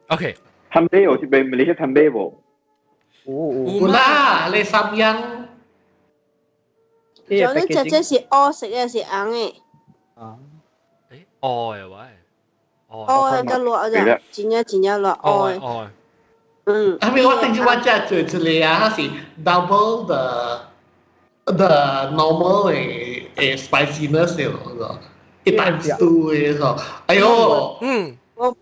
[0.09, 0.35] OK，
[0.74, 2.12] Thumbnail thì bên Malaysia thumbnail.
[3.26, 5.46] Una, lấy sâm yang.
[7.28, 9.52] Chỗ này chắc chắn là o 食嘅是硬嘅。
[10.16, 10.36] 啊，
[11.10, 11.86] 誒愛啊
[12.88, 13.96] 喂，愛得落就
[14.30, 15.90] 剪一剪一落愛愛。
[16.64, 16.98] 嗯。
[17.00, 18.78] I mean what did you want that to to lay 啊？
[18.80, 19.02] 它是
[19.44, 20.60] double the
[21.44, 24.50] the normal 誒誒 spiciness 嘅，
[25.44, 28.16] 一 times two 嘅，哎呦，嗯。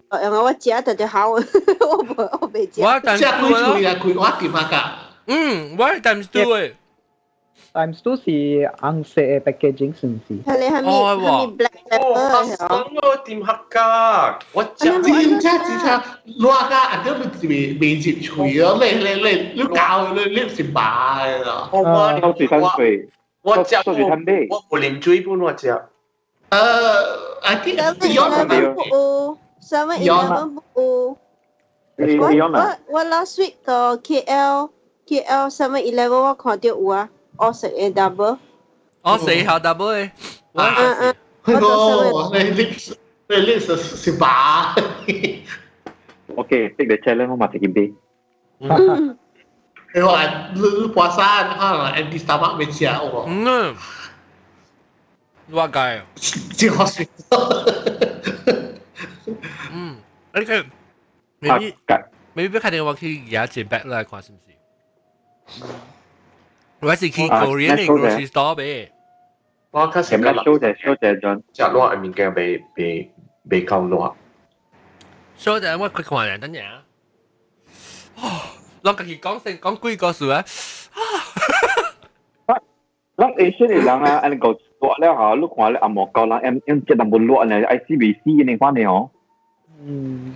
[0.09, 2.81] 我然后我食特别好，我冇我未食。
[2.81, 4.81] 我 times two 咯，食佢出嚟啊，佢我点啊㗎？
[5.27, 6.73] 嗯，我 times two 诶。
[7.73, 8.21] times two 是
[8.79, 10.33] 红色嘅 packaging 是唔是？
[10.43, 11.25] 系你系咪系咪
[11.57, 12.67] black pepper 系
[13.01, 14.35] 我点黑㗎？
[14.51, 15.65] 我就点啫？
[15.65, 16.03] 只差
[16.39, 19.29] 攞家人都未未接除咯，你你你
[19.63, 21.67] 你教你你是马嘅啦。
[21.71, 23.09] 我我我最三岁，
[23.41, 23.93] 我只我
[24.51, 25.67] 我我连追半我只。
[25.69, 25.79] 诶，
[27.41, 31.17] I think Beyond 冇 ，Seven Eleven 冇。
[31.95, 34.69] 我我我 last week 个 KL
[35.07, 37.09] KL Seven Eleven 我看到有啊。
[37.37, 38.37] 我食嘅 double。
[39.01, 40.11] 我食下 double 嘅。
[40.53, 41.15] 嗯嗯。
[41.45, 42.93] 我你 lips
[43.27, 44.75] 你 lips 是把。
[46.35, 47.93] OK，take the challenge 我嘛食件啲。
[49.95, 53.25] 你话你 puasa 可能 empty stomach 未食我。
[53.27, 53.75] 嗯。
[55.49, 56.01] what guy？
[56.55, 57.07] 真好食。
[59.73, 59.97] 嗯，
[60.33, 60.65] 你看，
[61.41, 61.73] maybe
[62.35, 65.63] maybe 看电话去牙剪 back 来看是唔是？
[66.79, 68.91] 我是去 Korean 嘅 grocery store 俾。
[69.71, 71.41] 我开始咁啦，收谢收谢咗。
[71.53, 73.11] 食攞系物件未未
[73.49, 74.13] 未够攞。
[75.37, 76.63] 收谢我佢看人等阵。
[78.15, 78.29] 哦，
[78.83, 80.43] 我家己讲先讲几个数啊。
[83.15, 89.09] 咱 Asian 嘅人啊，安尼个做了吓，你看咧阿莫够人 M M 即系冇落咧，ICBC 嘅款嘅哦。
[89.85, 90.35] 嗯，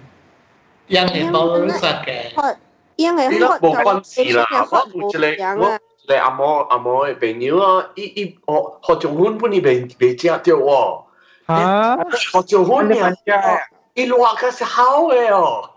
[0.90, 2.56] 样嘅冇实嘅。
[2.96, 5.80] 因为我冇关事啦，我有一个我。
[6.10, 8.34] 你阿嬷阿嬷嘅朋友啊，伊伊学
[8.82, 11.02] 学做款本伊未未食着喎。
[11.48, 11.98] 吓？
[12.18, 13.60] 学做款你问呀？
[13.94, 15.70] 伊话佢是好嘅哦。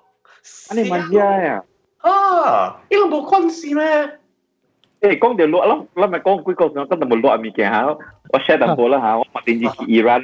[0.71, 1.63] 你问呀？
[1.99, 4.19] 啊，伊个冇关事咩？
[5.01, 7.87] 诶，讲到落咯，我咪讲几个上，真系冇落物件吓。
[8.33, 10.23] 我 share 淡薄啦吓，我电视去 Iran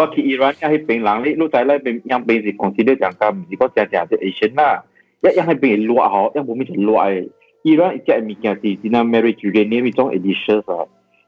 [0.00, 4.68] ก็คืออิหร่านยังให้เป็นหลังนี้รู้ใจเลยเป็นยังเป็นสิ consider จังกันสิก็จริงจะเอเชียน่า
[5.24, 7.08] ยังยังให้เป็นรัวเขายังผมไม่ถึงรัวไอ
[7.66, 10.86] อิหร่านจะมีการที่ที่นั่น marriage เนี่ยมีจ้อง edition อะ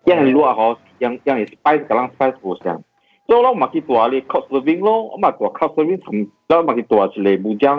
[0.09, 0.66] ยังรัวเขา
[1.03, 2.78] ยังยังสไปซ์กำลัง spice กูสั่ง
[3.26, 7.78] โจ้เรามากี่ตัวเลย cost serving ลงมาตัว cost serving ทำแล้วมากี่ตัวเฉลยบูจัง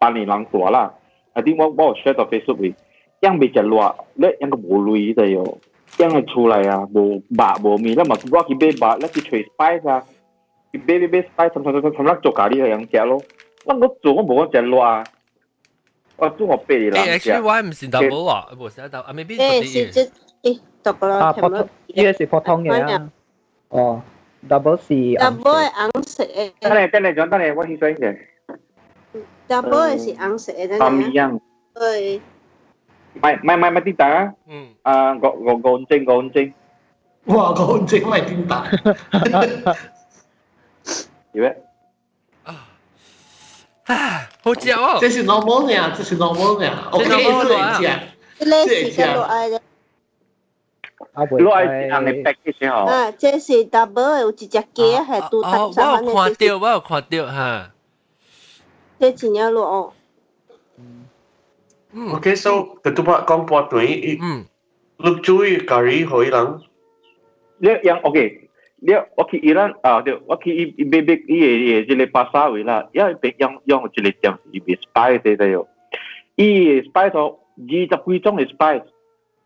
[0.00, 0.84] ปานีหลังตัวละ
[1.34, 2.58] อันที่ว่าว่าแชร์ต่อ Facebook
[3.24, 3.82] ยังไม่จะรัว
[4.18, 5.46] แล้ยังก็บุลุยได้ยู่
[5.97, 6.09] yo.
[6.09, 10.03] Yang 出来啊，无白无面，啦嘛，我去买白，啦去吹 spice 啊，
[10.71, 13.21] 去买买买 spice，同同同同，啦做咖喱系样食咯。
[13.65, 15.03] 我我做我冇讲食luar 啊。
[16.17, 17.01] 我中学毕业啦。
[17.03, 20.11] 诶，actually 我唔是 double 啊，唔是 double，啊，maybe 诶是即
[20.43, 23.11] 诶 double 啊，普通，呢个是普通嘅啊。
[23.69, 24.01] 哦，
[24.47, 26.51] double 是 double 系红色嘅。
[26.59, 28.17] 等你等你讲，等你我去讲嘅。
[29.49, 31.39] double 系是红色嘅，唔一样。
[31.73, 32.21] 对。
[33.15, 34.33] 咪咪咪咪点打啊？
[34.47, 34.69] 嗯。
[34.83, 36.53] 啊，个个个证个证。
[37.25, 38.65] 哇，个证咪点打？
[41.33, 41.55] 以为？
[43.85, 44.97] 啊，好食哦！
[45.01, 46.71] 这是 normal 嘅，这是 normal 嘅。
[46.91, 47.99] OK，这嚟食，
[48.39, 49.59] 这嚟食嘅落爱嘅。
[51.39, 52.85] 落爱系咪 package 哦？
[52.87, 56.03] 啊，这是 double 有一只鸡系都搭上。
[56.05, 57.71] 我有看到，我有看到哈。
[58.99, 59.93] 这真有落
[61.96, 62.12] Mm.
[62.20, 64.44] Okay, so ketupat kompot ni, mm.
[65.00, 66.60] look chui kari hoi lang.
[67.56, 68.44] Dia yang okay.
[68.84, 72.68] Dia okay Iran ah dia okay i bebek i i e, e, je le pasawi
[72.68, 72.84] lah.
[72.92, 75.64] Ya bebek yang yang je le jam i be spice de de yo.
[76.36, 78.84] I e, spice oh ji ta kui tong spice.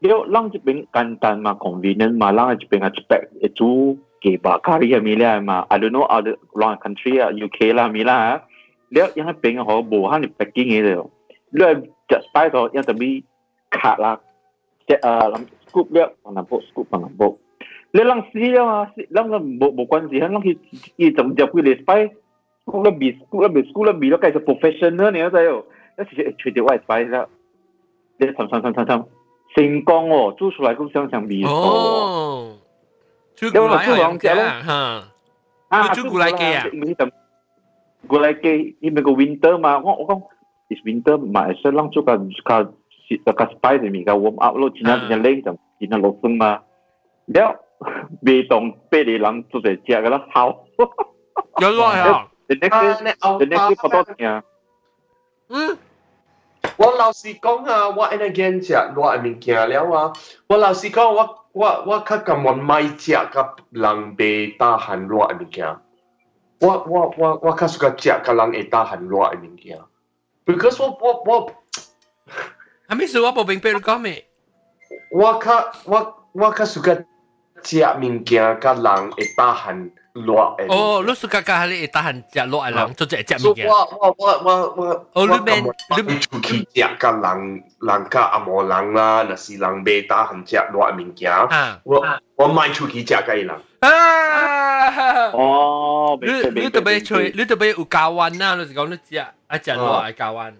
[0.03, 4.59] Dia lang je ben kantan ma convenient ma lang je ben expect itu ke ba
[4.59, 5.71] kari ya milia ma.
[5.71, 8.43] I don't know other long country UK lah milia.
[8.91, 11.15] Dia yang ben ho bo han packing de yo.
[11.54, 13.24] dia spice ho yang tapi
[13.72, 14.20] kat lah
[15.70, 17.36] scoop dia nampak scoop nampak
[17.92, 18.92] 你啷死啊嘛？
[19.14, 20.20] 啷个冇冇关系？
[20.20, 20.58] 啷佢
[20.98, 25.64] 佢怎就佢嚟 spy？school 啦比 school 啦比 school 啦比咯，计系 professional 你都知哦。
[25.98, 27.26] 一时随条外 spy 啦，
[28.18, 29.06] 你参参参参参
[29.56, 32.58] 成功哦，做出来咁相相比哦。
[33.36, 34.74] 做古来系咁吓，
[35.70, 36.66] 啊做古来嘅啊，
[38.08, 40.22] 古来嘅，因为个 winter 嘛，我我讲
[40.70, 46.62] is winter 嘛，系啷做个个个 spy 嚟咪个 warm up 咯，今日今日冷就今日落风嘛，
[47.28, 47.62] 了。
[48.24, 50.64] 被动被你人做嚟食噶啦，好。
[51.62, 52.28] 有耐啊！
[52.48, 53.04] The next
[53.38, 54.44] the next 好多钱。
[55.50, 55.78] 嗯。
[56.78, 60.14] 我老实讲啊，我一间食我系物件了啊。
[60.48, 65.78] 我老实讲，我我我较甘愿买食甲人袂打寒热嘅物件。
[66.62, 69.78] 我我我我较适合食甲人会打寒热嘅物件。
[70.50, 71.52] Because 我我我，
[72.88, 74.26] 系咪说我冇明白你讲咩？
[75.12, 77.06] 我较我我较适合。
[77.64, 80.68] 食物件甲人会打鼾热诶。
[80.70, 83.68] 哦，你是家家你会打鼾食热诶人做一食物件。
[83.68, 86.66] 我我我我我，哦，你免你出去食
[87.00, 91.32] 甲人人甲阿毛人啦，若是人买打鼾食热诶物件，
[91.86, 93.60] 我我卖出去食甲伊人。
[93.80, 95.32] 啊！
[95.34, 99.32] 哦，你你特别吹，你特别有教弯啦，你是讲你食啊
[99.62, 100.54] 食热嘅教弯。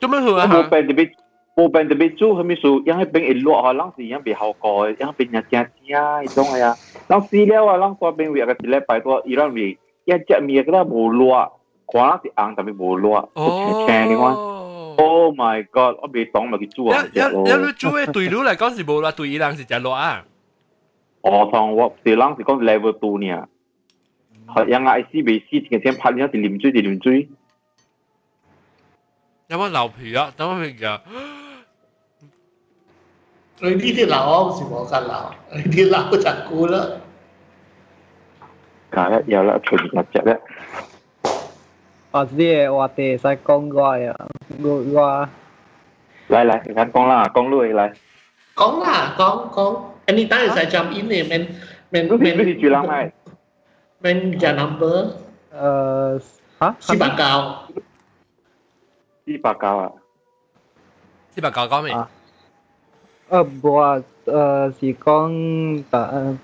[0.00, 0.46] 做咩好啊？
[0.46, 1.10] 冇病特别。
[1.56, 2.82] 冇病特别做，系咪数？
[2.86, 6.76] 因为病一落啊，啷时因别好过，因为病人正正嗰种系啊。
[7.08, 11.60] 啷饲料啊，啷个病为个一礼拜多，伊啷为一只面嗰啲冇落，
[11.92, 14.32] 可能是硬特别冇落，青青嘅话。
[14.96, 15.96] Oh my god！
[16.02, 17.02] 我未当咪佢做啊。
[17.12, 20.24] 一一一做嘅对路嚟讲是冇啦，对伊人是只落啊。
[21.24, 23.46] 哦，同我对人是讲 level two 呢。
[24.48, 27.28] 系因为 IC 未死，之前拍呢系啉水就啉水。
[29.48, 30.32] 有冇流皮啊？
[30.38, 31.00] 有冇皮啊？
[33.62, 34.16] 你呢啲流
[34.46, 36.88] 唔是我嘅流，你啲流就估啦。
[38.90, 40.40] 假一有啦，全日只咧。
[42.10, 44.28] 或者我哋使讲过啊，
[44.58, 45.28] 我
[46.28, 47.94] 嚟嚟，你睇讲啦，讲lui嚟。
[48.56, 50.57] 讲啦，讲讲 anh anytime huh?
[50.57, 51.45] I jump in eh, men
[51.91, 53.09] men Rudy, gì Rudy Julang hai
[54.01, 54.93] men their number
[55.55, 56.21] uh
[56.59, 56.73] huh?
[56.79, 57.67] si bạc cao
[59.25, 59.89] si bạc cao à
[61.35, 61.93] si bạc cao có mày
[63.29, 65.31] ờ bùa ờ si con
[65.91, 65.99] bà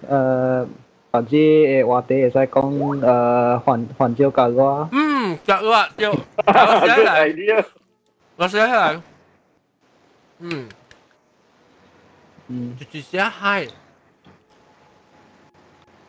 [0.08, 0.66] ờ
[1.12, 4.98] bà chỉ hoa tế sẽ con ờ hoàn hoàn chiêu cả lo ừ
[5.46, 6.14] cả lo chiêu
[6.46, 7.34] cả lo sẽ lại
[8.38, 8.98] có sẽ lại
[10.40, 10.50] ừ
[12.51, 12.51] 嚟。
[12.51, 13.69] 嗯嗯，直接写系。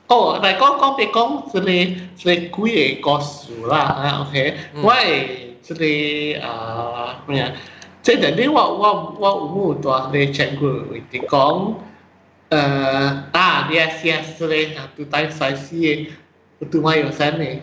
[0.07, 2.35] 哦，嚟讲讲别讲，即系即系
[2.95, 5.27] 几个故事啦，啊，OK，我系
[5.61, 7.51] 即系啊咩啊？
[8.01, 10.69] 即系啲我我我有冇多你请过
[11.11, 11.73] 啲讲
[12.49, 12.57] 诶
[13.33, 16.11] 啊，yes yes 咧，都带晒事，
[16.71, 17.61] 都买有声咧。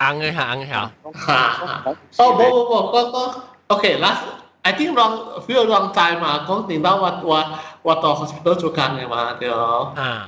[0.00, 0.92] 硬嘅吓硬嘅吓。
[1.12, 1.84] 吓！
[2.18, 4.22] 哦，冇冇冇，嗰嗰 OK，last
[4.63, 7.45] I think long few long time uh, mà có tìm ra what what
[7.83, 9.85] what to hospital cho cần này mà thì ờ.
[9.95, 10.27] à.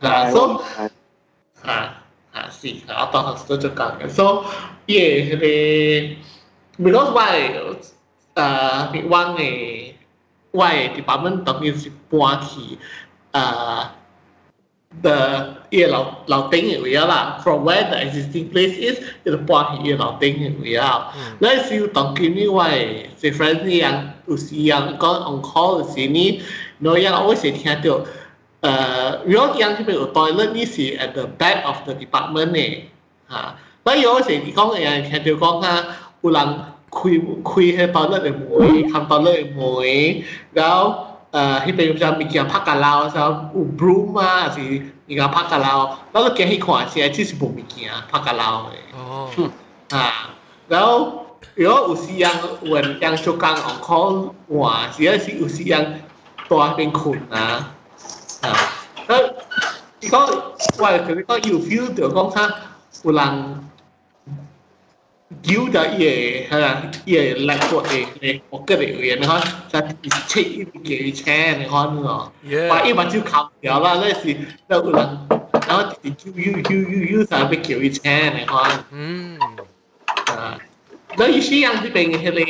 [0.00, 0.40] À so
[1.62, 1.94] à
[2.32, 4.24] à sì à to hospital cho cần so
[4.86, 6.16] yeah thì
[6.78, 7.50] because why
[8.34, 9.36] à bị quan
[10.52, 12.38] why department tổng nhiên sự quan
[13.32, 13.90] à
[15.02, 15.94] the ear
[16.26, 20.82] routing area lah, from where the existing place is to the point ear routing area.
[20.82, 21.38] Mm.
[21.38, 26.10] Let's you talking me why different yang to see yang got on call to see
[26.10, 26.42] ni,
[26.82, 28.02] no yang always say tiang tu.
[28.60, 32.90] Uh, real yang tu betul toilet ni si at the back of the department ni.
[33.30, 36.66] Ha, but you always say ni kong yang tiang tu kong ha ulang
[36.98, 37.14] คุย
[37.52, 39.92] คุยให้ตอนเลิกเลยมวยทำตอนเลิกมวย
[40.56, 40.80] แล้ว
[41.30, 43.20] 呃，迄边像物件拍甲老，啥
[43.54, 44.60] 有 broom 啊，还是
[45.06, 48.70] 人家拍甲老，我都惊去看起来，只是无物件拍甲老的。
[48.98, 49.30] 哦。
[49.90, 50.30] 啊，
[50.66, 52.30] 然后然后有时人
[52.70, 56.02] 晚人做工 on call 换，只要是有时人
[56.48, 57.70] 在那边困啊，
[58.42, 58.48] 啊，
[59.06, 59.16] 那
[60.00, 62.54] 伊讲，我就是讲有 feel 到讲他
[63.04, 63.69] 有人。
[65.42, 69.40] Giuda ye ha ye la ko e ne o ke de ye ne ha
[69.72, 72.30] sa ti che i bi ke che ne ha ne ha
[72.68, 74.36] ba e ba chu khao ya la le si
[74.68, 75.04] la u la
[75.66, 78.84] na o ti chu yu yu yu yu sa bi ke i che ne ha
[78.90, 79.38] hmm
[80.28, 80.58] ah
[81.16, 82.46] la yi shi yang ti beng he le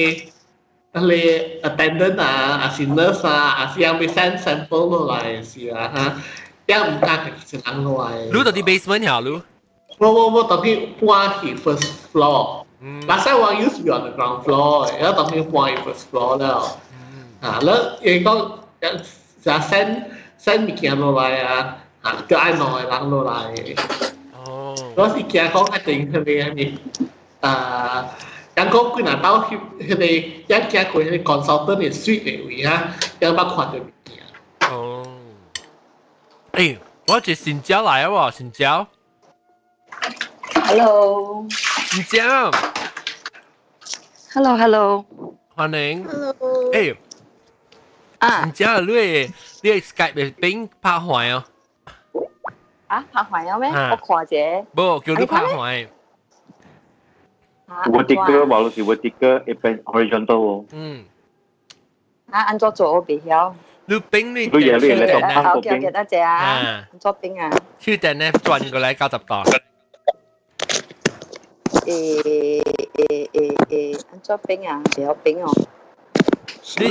[1.10, 1.22] le
[1.62, 5.70] attendant a a si nurse a a si yang bi send sample lo la si
[5.70, 6.04] a ha
[6.66, 9.38] yang ta ke si lang lo ai lu to di basement ya lu
[10.00, 12.40] ว่าว่าว่าตอนที่ผู้ว่าขี่ first floor
[12.82, 16.62] 嗯、嗱，西話 use 要人 ground floor，而家等於 point first floor 啦。
[17.42, 17.58] 嚇，
[18.02, 18.52] 你你講
[19.42, 20.04] 就 send
[20.42, 23.78] send 物件落嚟啊，嚇叫愛弄嘅人落嚟。
[24.44, 24.74] 哦。
[24.96, 26.72] 嗰時件講一定係咩咩？
[27.40, 28.08] 啊，
[28.54, 34.70] 人講佢嗱到佢佢哋一件佢哋 consultant 嘅 suite 嘅位啊，有乜款嘅物件？
[34.70, 35.02] 哦。
[36.52, 36.78] 誒，
[37.08, 38.86] 我係新疆嚟啊喎，新疆。
[40.66, 41.46] Hello。
[41.50, 42.52] 新疆。
[44.29, 44.33] 椒。
[44.33, 45.05] Hello，Hello。
[45.55, 46.03] 欢迎。
[46.05, 46.33] Hello。
[46.71, 46.95] 诶。
[48.19, 48.43] 啊。
[48.43, 48.93] 新椒，你
[49.61, 51.45] 你 Skype 嘅边拍坏啊？
[52.87, 53.69] 啊，拍坏咗咩？
[53.69, 54.35] 我看者。
[54.75, 55.87] 冇，叫你拍坏。
[57.85, 60.65] vertical 网络是 vertical，一边 horizontal。
[60.71, 61.05] 嗯。
[62.29, 63.53] 啊，安怎做我未晓。
[63.87, 66.87] 你冰你你嘢你嚟当好嘅，嘅多谢啊。
[66.99, 67.49] 做冰啊。
[67.79, 69.43] 超定咧转过嚟九十度。
[71.89, 74.81] 诶诶诶诶，安怎冰啊？
[74.97, 75.51] 未晓冰哦。
[76.77, 76.87] 你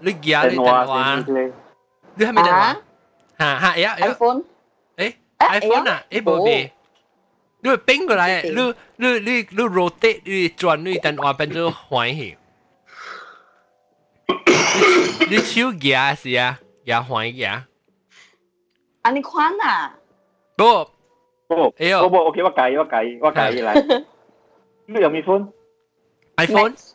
[0.00, 1.16] 你而家你电话
[2.16, 2.76] 你系咪电话？
[3.38, 3.96] 吓吓呀！
[4.00, 4.42] iPhone。
[4.96, 6.70] 诶 iPhone 啊，诶冇嘅。
[7.60, 8.50] 你会变过来，你
[8.96, 12.36] 你你你 rotate 你转你电话变咗欢喜。
[15.30, 17.66] 你手夹是啊，夹欢喜啊。
[19.02, 19.94] 安尼款啊？
[20.56, 20.64] 不
[21.46, 23.50] 不不不，OK，我改我改我改
[24.87, 25.45] lui at iPhone,
[26.37, 26.69] iPhone?
[26.69, 26.93] Max.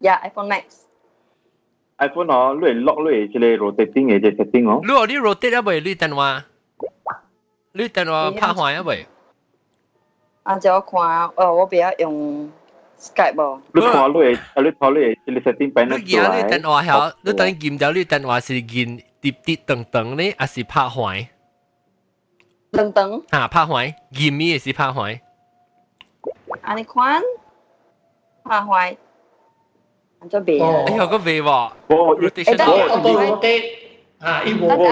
[0.00, 0.62] Yeah, iPhone Max.
[1.98, 4.84] iPhone nó lưỡi lock lưỡi chỉ rotating ấy, chỉ setting không?
[4.84, 6.44] Lưỡi đi rotate á bởi lưỡi tần hoa.
[7.72, 9.04] Lưỡi tần hoa phá hoại á bởi.
[10.42, 12.50] À, cho khoa, ờ, tôi bây dùng
[12.98, 13.58] Skype bộ.
[13.72, 16.42] Lưỡi thò lưỡi, à, lưỡi thò lưỡi chỉ là setting phải nó chỗ ấy.
[16.42, 16.94] Lưỡi tần hoa hả?
[17.22, 20.46] Lưỡi tần gìm đó lưỡi tần hoa sẽ gìm tiếp tiếp tầng tầng này, à
[20.46, 21.28] sẽ phá hoại.
[22.72, 23.20] Tầng tầng?
[23.30, 23.92] À, phá hoại.
[24.10, 25.18] Gìm ý sẽ phá hoại.
[26.67, 26.67] 坏？
[26.67, 27.21] 啊，你看，
[28.43, 28.97] 拍坏。
[30.29, 30.83] 做咩啊？
[30.87, 31.71] 哎呀，个咩喎？
[31.87, 33.41] 我你等我我
[34.19, 34.85] 啊，一我我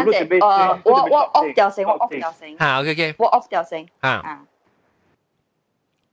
[0.45, 2.57] 呃，我我 off 掉声，我 off 掉声。
[2.59, 3.15] 好，OK OK。
[3.17, 3.87] 我 off 掉声。
[4.01, 4.41] 啊。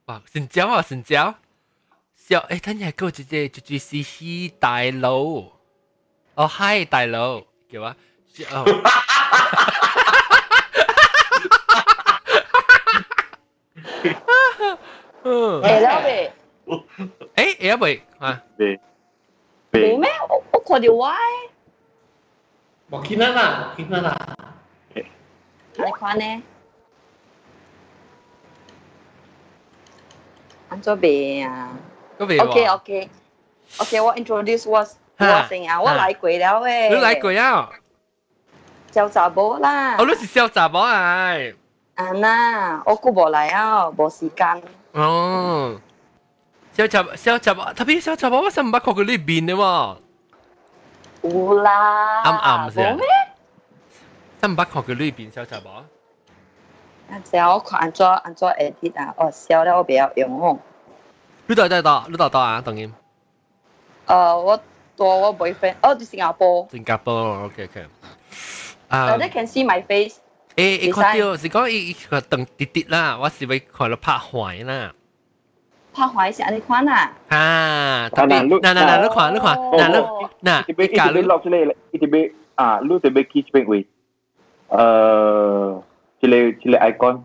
[0.05, 1.35] 哇，成交啊，成交！
[2.15, 5.17] 小诶，等下个姐姐就住是希大佬。
[6.35, 7.95] 哦，Hi 大佬，叫啊。
[8.51, 8.63] 哦。
[15.23, 15.61] 嗯。
[15.61, 16.31] 诶，啦喂。
[17.35, 18.43] 诶，诶喂，啊。
[18.57, 18.79] 对。
[19.71, 20.09] 冇咩？
[20.29, 21.13] 我我看到我。
[22.91, 24.35] 冇见啦啦，见啦啦。
[24.93, 26.43] 你看呢？
[30.69, 31.69] 安怎变啊？
[32.19, 32.67] OK OK
[33.79, 36.89] OK，我 introduce 我我先啊，我来过了诶。
[36.89, 37.69] 你来过啊？
[38.91, 39.95] 小查某啦。
[39.97, 41.55] 哦，你是小查某嚟。
[41.95, 44.61] 啊呐，我顾无来啊，无时间。
[44.93, 45.79] 哦。
[46.73, 49.97] 小杂小杂，特别小杂我真唔捌看过呢边嘅喎。
[51.23, 52.21] 有啦。
[52.23, 52.97] 暗暗先。
[54.41, 55.83] 真唔捌看过呢边小杂我。
[57.11, 60.57] 啊，只我看安怎安怎 edit 啊，哦，笑了我不要用哦。
[61.47, 62.05] 你到底到？
[62.07, 62.61] 你到到啊？
[62.61, 62.93] 当然。
[64.05, 64.59] 呃，我
[64.95, 66.67] 多我 boyfriend，哦，喺新加坡。
[66.71, 67.87] 新加坡，OK OK。
[68.87, 69.17] 啊。
[69.17, 70.19] They can see my face。
[70.55, 74.93] 诶，诶，看到是讲伊伊个等滴滴啦，我是为看到拍坏啦。
[75.93, 77.11] 拍坏是安尼款啊？
[77.29, 83.87] 啊，特别，嗱嗱嗱，你看你看，嗱你嗱，你假如落出嚟，你特别啊，你特别 key 边位？
[84.69, 85.81] 诶，
[86.21, 87.21] 即系即系 icon。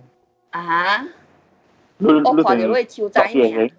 [0.50, 1.04] 啊哈。
[1.98, 3.70] 你你我看到你超仔呢。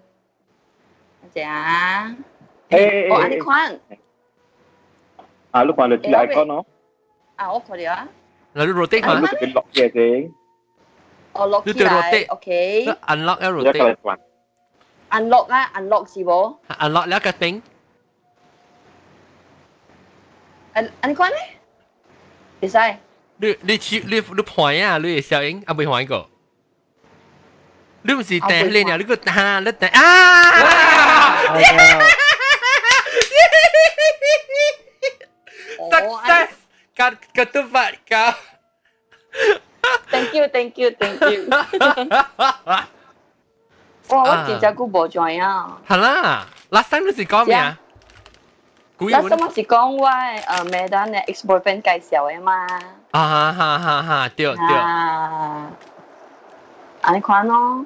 [1.34, 2.16] 只啊。
[2.70, 3.80] 诶，我安尼款。
[5.50, 6.66] 啊，你看到即系 icon 咯？
[7.36, 8.08] 啊，我看到啊。
[8.53, 9.19] Là nó rotate hả?
[9.19, 10.27] Nó chỉ lock kia chứ.
[11.33, 12.25] Ờ lock kia rotate.
[12.27, 12.85] Okay.
[12.85, 13.95] Nó unlock á rotate.
[15.09, 16.59] Unlock á, unlock gì bố?
[16.67, 17.59] À, unlock là cái thing.
[20.73, 21.47] Anh anh quan đấy.
[22.61, 22.95] Thì sai.
[23.37, 25.61] Đi đi chi đi đi hỏi à, đi sao anh?
[25.65, 26.25] anh bị hỏi cổ.
[28.03, 29.87] Đi mà gì à, té lên nhà, đi cứ ta lên té.
[29.87, 30.41] À!
[35.91, 36.50] Success!
[37.00, 37.14] 个哈你订啊！
[37.14, 38.34] Success，got got to fight, got.
[40.10, 41.48] Thank you, thank you, thank you.
[44.08, 44.22] 哇！
[44.22, 45.78] 我真正久无 join 啊。
[45.86, 47.78] 系啦，last time 你是讲咩啊？
[48.98, 52.66] last time 我是讲我诶 Medan 嘅 ex boyfriend 介绍嘅嘛。
[53.10, 54.76] 啊哈哈哈哈，对对。
[54.76, 55.70] 啊，
[57.02, 57.84] 安尼款咯。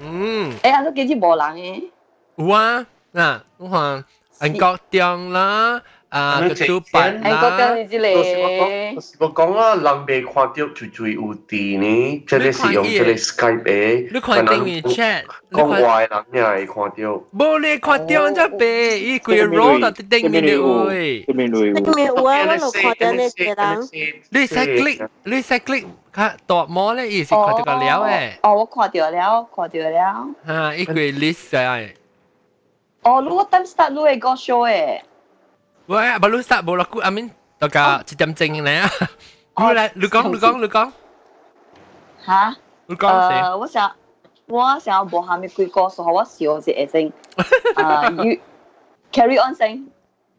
[0.00, 0.52] 嗯。
[0.62, 1.90] 诶，安都几只无人嘅。
[2.36, 4.04] 有啊，嗱，我看
[4.40, 5.80] 韩国中啦。
[6.12, 8.94] 啊，个主办啦，个跟住之嚟。
[9.18, 17.24] 我讲啊，人未看到最最有啲呢，即系使用即系 Skype 嘅，你看定嘅 chat，讲坏人也系看到。
[17.34, 18.66] 冇你看到只白，
[18.98, 23.88] 伊个 roll 到顶面嘅位，顶面位，顶面位，我都看到你只人。
[24.28, 25.84] 你使 click，你使 click，
[26.14, 28.30] 佢大模咧，伊是看到个了诶。
[28.42, 30.28] 哦，我看到了，看到了。
[30.44, 31.88] 啊，伊个 list 诶。
[33.04, 35.00] 哦，如果等 start 你会个 show 诶。
[35.86, 37.30] 喂，baru start bola aku Amin.
[37.58, 38.88] Toka cicam ceng ni ah.
[39.56, 40.92] Lu lại, lu con, lu con, lu con.
[42.24, 42.54] 吓？
[42.88, 43.92] lu con 诶，我想
[44.46, 47.12] 我想播下面几个数，我笑是会先。
[47.76, 48.38] 啊，you
[49.12, 49.86] carry on 先，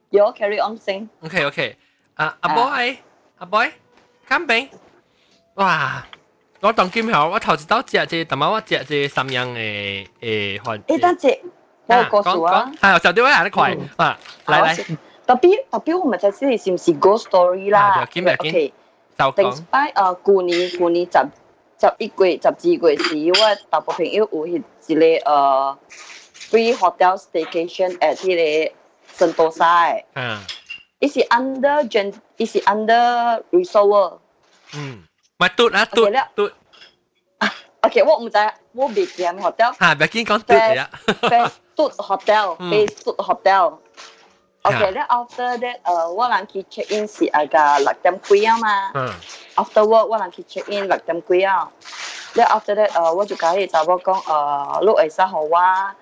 [0.09, 1.07] 有 carry on 先。
[1.21, 1.77] OK OK。
[2.15, 2.97] 啊，阿 boy，
[3.37, 3.71] 阿 boy，
[4.27, 4.69] 监兵。
[5.55, 6.03] 哇！
[6.61, 10.83] 我当剑后，我头一刀食只，但系我食只三样诶诶饭。
[10.83, 11.39] 诶，等阵，
[11.87, 12.71] 我个数啊。
[12.81, 14.17] 系，就点样行得快啊？
[14.45, 14.97] 嚟嚟。
[15.27, 18.03] 特别特别，我咪就知你是唔是 ghost story 啦。
[18.03, 18.73] OK，
[19.17, 19.63] 就讲。
[19.69, 21.19] 摆诶，旧年旧年十
[21.79, 22.55] 十一月、十二
[22.89, 25.77] 月时，我大部朋友有去一个诶
[26.49, 30.03] free hotel staycation at 迄个圣多沙诶。
[30.15, 30.39] 嗯。
[30.99, 34.19] 伊是 under gen，伊是 under resort。
[34.75, 35.03] 嗯，
[35.37, 36.49] 咪嘟啊嘟嘟。
[37.81, 38.37] OK，我唔知，
[38.71, 39.77] 我未见 hotel。
[39.77, 40.89] 吓，别见讲嘟嚟啊。
[41.23, 43.77] Best 嘟 hotel，best 嘟 hotel。
[44.62, 46.30] OK，咧、啊、after that, uh, what
[46.70, 48.90] check in 是阿個六點幾啊嘛。
[48.94, 49.10] 嗯。
[49.56, 51.22] After work 我諗去 check in lockdown
[52.46, 54.14] after that, uh, what uh, 我就可 is the local
[55.02, 55.26] visa.
[55.26, 55.96] What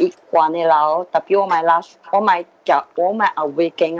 [0.00, 3.98] is keeping in 六点几啊 after awakening,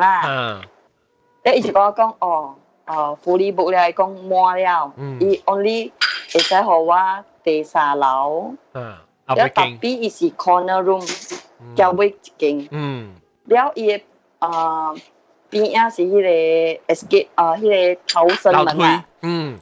[1.45, 2.57] then it is going to
[2.87, 3.75] be fully booked.
[3.75, 5.93] If you are going to be more than that, it only
[6.35, 8.57] is the visa allowed.
[8.73, 12.71] Then copy is corner room, which is the gate.
[13.47, 14.03] 了伊誒
[14.39, 14.93] 啊
[15.51, 19.05] 邊仔是迄个 escape 啊，迄个逃生門啊。
[19.23, 19.61] 嗯。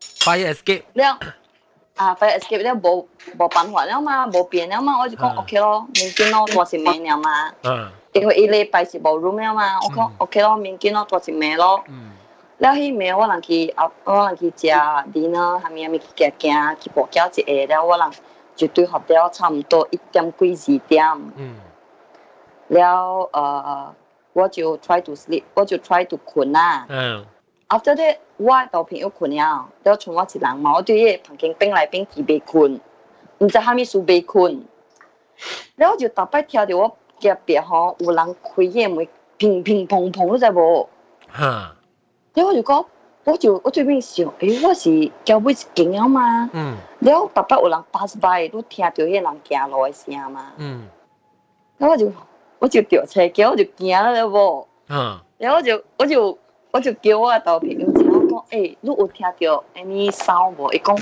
[0.00, 0.82] fire escape。
[0.94, 1.18] 了。
[1.96, 3.08] 啊，fire escape 了无
[3.38, 7.52] 无办法了嘛，无变了嘛，我就讲 OK 咯，明天咯多是咩了嘛。
[7.64, 7.90] 嗯。
[8.12, 11.82] 因为伊礼拜是无 room 了嘛，我讲 OK 咯，明天咯多是咩咯。
[11.88, 12.12] 嗯。
[12.58, 14.66] 了迄暝我人去啊，我人去食
[15.12, 18.10] dinner，下面咪去行行去步行一下了，我人
[18.54, 21.04] 就对合了差唔多一点几二点。
[21.36, 21.56] 嗯。
[22.68, 23.94] 了呃，
[24.32, 26.86] 我就 try to sleep，我就 try to 困啊。
[26.88, 27.24] 嗯。
[27.68, 32.80] After that，我到朋友困了，都从我一人嘛，我对伊旁边边来边去被困，
[33.38, 34.64] 唔知哈咪输被困。
[35.76, 40.88] 然后就大摆听到我隔壁吼有人开夜门，乒乒乓乓，你知无？
[41.28, 41.76] 哈。
[42.32, 42.86] 然后就讲，
[43.24, 46.48] 我就我最边想，哎，我是交尾是惊了吗？
[46.54, 46.74] 嗯。
[47.00, 50.52] 然后大摆有人 pass by，都听到迄人行路的声嘛。
[50.56, 50.88] 嗯。
[51.76, 52.10] 然后就。
[52.58, 54.66] 我就掉车叫，我就惊了无。
[54.88, 55.18] 嗯。
[55.38, 56.38] 然后我就我就
[56.72, 60.72] 我就叫我豆皮，我講，誒，你有听到 any sound 無？
[60.72, 60.98] 伊讲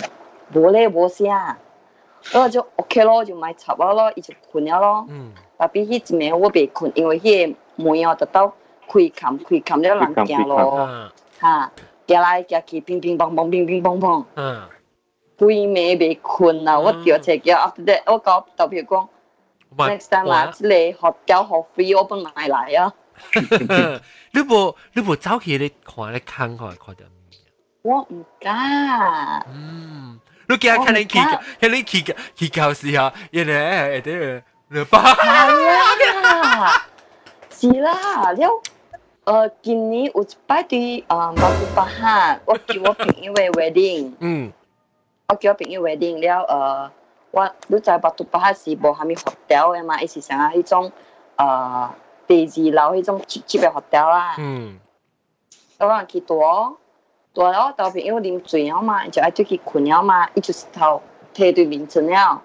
[0.53, 1.27] 无咧，无声。
[1.29, 5.07] 然后就 OK 咯，就買插我咯，伊就困了咯。
[5.09, 5.33] 嗯。
[5.59, 5.99] 特別迄一
[6.31, 8.53] 暝我未困，因为迄个门哦，直到
[8.89, 10.89] 開冚開冚了人行咯。
[11.39, 11.73] 哈，
[12.07, 14.25] 行来行去，乒乒乓乓，乒乒乓乓。
[14.35, 14.63] 嗯。
[15.39, 18.83] 规暝未困啦，我掉车叫，after that 我講豆皮
[19.76, 19.90] 讲。
[19.90, 22.94] next time 啊，即系学教学 free 我帮买嚟啊。
[24.32, 27.40] 你无你无走去你看你看看看到咩？
[27.84, 29.46] 我唔敢。
[29.50, 35.14] 嗯，你惊看你去看你去去教时候，原来啲你巴。
[35.14, 36.84] 系啦，
[37.52, 38.62] 是啦，了。
[39.26, 44.14] 呃，今年有一摆对呃马古巴哈，我叫我朋友嘅 wedding。
[44.20, 44.52] 嗯。
[45.28, 46.92] 我叫我朋友 wedding 了，呃。
[47.37, 50.01] 我你知巴杜巴哈是無蝦米學調嘅嘛？
[50.01, 50.91] 伊是啥迄种
[51.37, 51.91] 呃
[52.27, 54.37] 第二楼迄種級級別學調啦。
[54.39, 54.81] 嗯。
[55.79, 56.35] 我人去大，
[57.35, 61.03] 大了豆朋友啉醉了嘛，就爱出去困了嘛，伊就是头
[61.35, 62.41] 摕對面床了。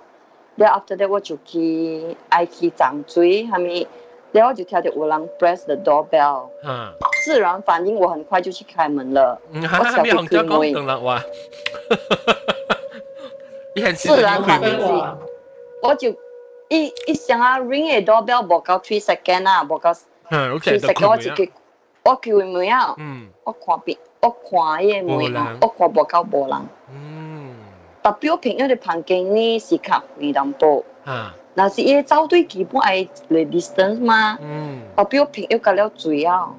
[0.55, 3.87] 了 after that 我就去爱去漲水，蝦米，
[4.33, 6.49] 然后我就听到有人 press the doorbell。
[6.65, 6.91] 嗯。
[7.23, 9.39] 自然反应，我很快就去开门了。
[9.51, 10.11] 嗯，我小去
[13.95, 14.87] 自然反應是，
[15.81, 16.09] 我就
[16.69, 19.95] 一一想啊 ring a doorbell 無夠 three second 啊，無夠
[20.29, 21.51] three second 我就去，
[22.03, 22.95] 我開門啊，
[23.43, 26.57] 我看邊，我看迄個門，我看無夠無人。
[26.93, 27.55] 嗯。
[28.03, 30.83] 特別我朋友嘅旁邊呢是較遠淡薄。
[31.05, 31.35] 啊。
[31.53, 34.37] 那是伊走對基本愛嚟 distance 嘛。
[34.41, 34.81] 嗯。
[34.95, 36.49] 特別我朋友甲了最啊。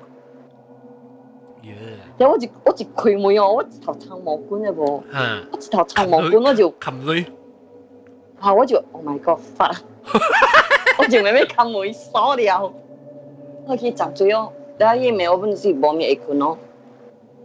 [2.17, 4.81] 然后我就我就开门哦，我一头长毛管嘅噃，
[5.51, 7.25] 我一头长毛管我就冚水，
[8.41, 9.71] 吓我就 Oh my God 发，
[10.97, 12.73] 我就咪咪冚门锁了，
[13.65, 16.57] 我去闸嘴哦，然后伊咪我本是冇咩会困咯，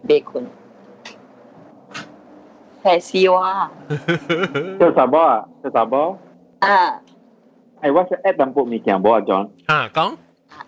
[0.09, 0.45] 未困，
[2.85, 3.73] 系笑啊，
[4.79, 5.49] 叫啥波啊？
[5.65, 6.16] 叫啥波？
[6.61, 7.03] 啊，
[7.83, 9.49] 系我是 app 淡薄物件无啊，John？
[9.66, 10.15] 啊，讲。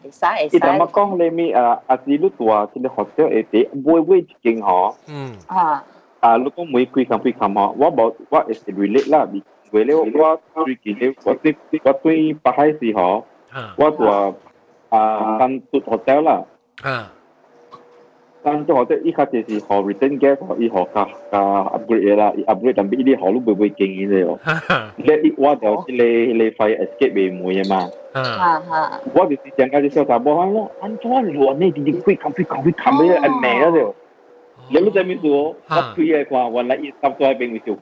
[0.04, 0.54] Isa, Isa.
[0.56, 4.96] Kita makong le mi uh, asli lu tua sini hotel ete boy boy chiking ho.
[5.06, 5.36] Hmm.
[5.50, 5.84] Ah.
[6.24, 7.76] Ah lu ko mui kui kam kui kam ho.
[7.76, 9.44] Wa ba wa is relate la bi.
[9.72, 11.56] We le wa three kile wa ti
[11.86, 13.26] wa tui pahai si ho.
[13.78, 14.34] Wa tua
[14.92, 16.38] ah kan tut hotel la.
[16.84, 17.12] Ah
[18.50, 21.42] kan to hote i khate si ho return gas ho i ho ka ka
[21.78, 24.22] upgrade la i upgrade dan bi ho lu bebe king i le
[25.08, 26.10] le i wa da si le
[26.40, 27.82] le fire escape be mo ye ha
[28.70, 28.82] ha
[29.14, 31.86] wa bi si jang ka si ta bo ha lo an to lo ne di
[31.88, 33.86] di kui kam kui kam kui kam le an me la le
[34.74, 35.06] le lu ta
[35.70, 37.78] ha kui ye kwa wa la i sap to be mi su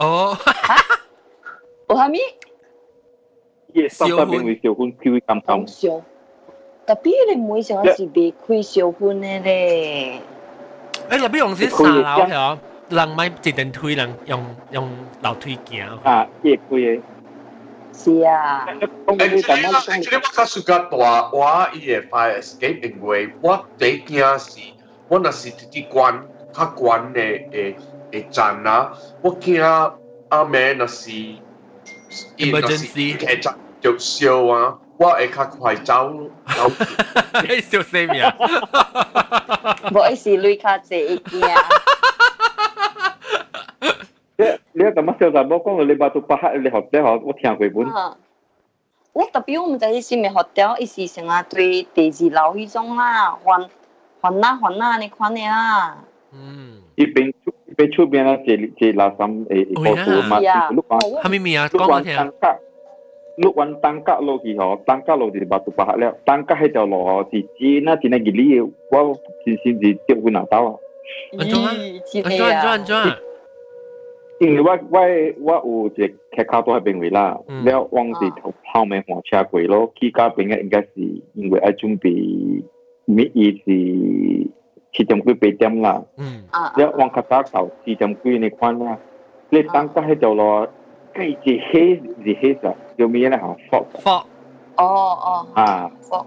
[0.00, 0.34] oh
[1.88, 2.22] o ha mi
[3.74, 5.66] yes sap to be mi su kun kui kam kam
[6.87, 10.19] 特别你唔会想是未开小婚嘅咧。
[11.09, 12.57] 诶，入边用啲三楼系
[12.89, 14.89] 人咪一定推人用用
[15.21, 15.87] 楼梯行。
[16.03, 17.01] 啊，一开嘅。
[17.93, 18.67] 是啊。
[19.07, 24.59] actually 我较 suka 大我伊个 fire escape 因为我第惊是，
[25.07, 26.21] 我若是啲关
[26.51, 27.75] 较关嘅诶
[28.11, 29.93] 诶站啊，我惊
[30.29, 31.11] 阿妹若是
[32.37, 33.49] emergency 剧集
[33.79, 36.13] 就笑啊， 我会较快走
[36.45, 36.69] 走。
[37.47, 38.35] 你笑死咩啊？
[39.93, 41.55] 我是累较济惊。
[44.35, 47.93] 你你咁乜笑就冇讲到你巴杜巴克，你学即学我听过本。
[49.13, 53.69] 我特别我唔知是咪学掉，伊是成日对第二楼迄种啦，还
[54.21, 55.97] 还啦还啦，你看你啦。
[56.31, 56.81] 嗯。
[56.95, 57.33] 一边
[57.67, 60.39] 一边出边啦，这这拉三诶个数嘛，
[60.71, 60.99] 碌完。
[61.23, 61.67] 系咪咪啊？
[61.69, 62.15] 讲我听。
[63.37, 70.75] 碌完单格落去嗬，单格落就巴杜巴克了，单格喺条路嗬，是只那只那几里，我先先至接会拿到啊。
[71.37, 71.71] 安装啊！
[72.23, 73.17] 安装安装安装。
[74.39, 74.99] 因为我我
[75.39, 75.53] 我
[75.95, 78.31] 有一个客口都喺边位啦，了往是
[78.73, 80.89] 后面换车过咯，去嗰边嘅应该是
[81.33, 82.63] 因为要准备
[83.05, 84.51] 米意是
[84.91, 86.03] 七点几八点啦，
[86.77, 88.97] 了往较早到四点几你看啦，
[89.49, 90.67] 你当家喺度咯，
[91.13, 93.57] 计是黑是黑色，叫咩咧吓？
[93.69, 94.23] fog fog，
[94.77, 96.25] 哦哦，啊 fog。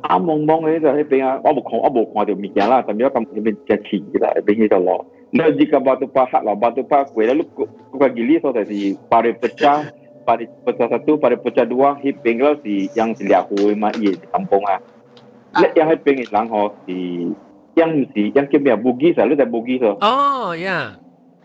[0.00, 5.06] 啊蒙蒙嘅就喺边啊，我冇看我冇看到物件啦，但系我咁嗰边只似啦，边喺度咯。
[5.28, 7.68] Nah, jika batu pahat lah, batu pahat kue lalu kau
[8.16, 9.84] gili so tadi pada pecah,
[10.24, 14.16] pada pecah satu, pada pecah dua, hiping lah si yang si liak kue mah iya
[14.16, 14.80] di kampung ah.
[15.60, 17.28] Lek yang hiping lang ho si
[17.76, 20.00] yang si yang kemia bugis lah, lu dah bugis so.
[20.00, 20.96] Oh, ya.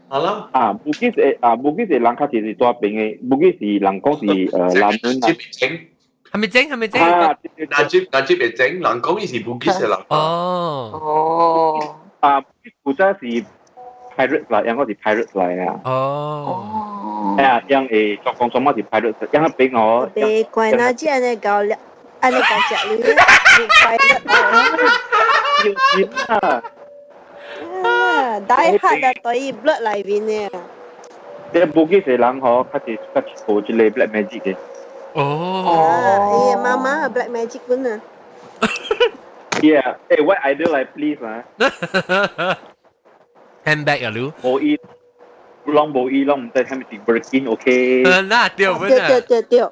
[0.09, 0.49] Alam.
[0.57, 3.21] Ah, Bugis eh, ah Bugis eh Langkat is tua ping eh.
[3.21, 5.21] Bugis si Langkong si uh, Lamun.
[5.21, 5.89] Najib Cheng.
[6.33, 7.05] Hami Cheng, Hami Cheng.
[7.05, 10.17] Ah, Najib Najib eh Cheng, Langkong is Bugis eh Langkong.
[10.17, 10.85] Oh.
[10.97, 11.77] Oh.
[12.25, 13.45] Ah, Bugis Buta si
[14.19, 15.73] Pirates lah, yang kau si Pirates lah ya.
[15.87, 17.37] Oh.
[17.39, 20.09] Eh, yang eh Chok Kong Chong si Pirates, yang ping oh.
[20.17, 21.77] Deh, kau Najib ane kau le,
[22.25, 22.97] ane kau cakap lu.
[23.77, 24.25] Pirates.
[25.65, 26.63] Yêu chính à.
[27.84, 27.90] 啊！
[28.38, 30.50] 啊，大黑啊，对 blood 里边嘅。
[31.54, 34.56] 你部机是人嗬，佢系佢做一类 black magic 嘅。
[35.14, 36.54] 哦。
[36.56, 38.02] 哎，妈妈 black magic 本啊。
[39.62, 41.44] Yeah，诶，what idea like please 啊？
[43.66, 44.80] handbag 啊，你冇意，
[45.66, 48.04] 拢冇意，拢唔知系咪是 Birkin OK？
[48.04, 48.90] 嗱，对唔对？
[49.00, 49.68] 对对对，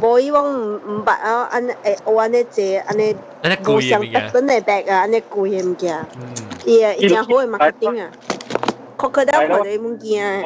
[0.00, 1.72] 冇意我唔唔捌啊，安诶
[2.04, 6.04] 我安尼坐安尼，安尼贵嘅物件，本嚟 bag 啊，安尼贵嘅物件，
[6.49, 6.49] 伊
[6.84, 8.10] 啊，伊正好嘅 marketing 啊，
[8.98, 10.44] 确确得我哋物件。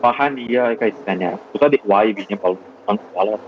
[0.00, 1.38] 巴汉尼啊，佢系点呀？
[1.52, 3.38] 我到底话一边嘅保保保了。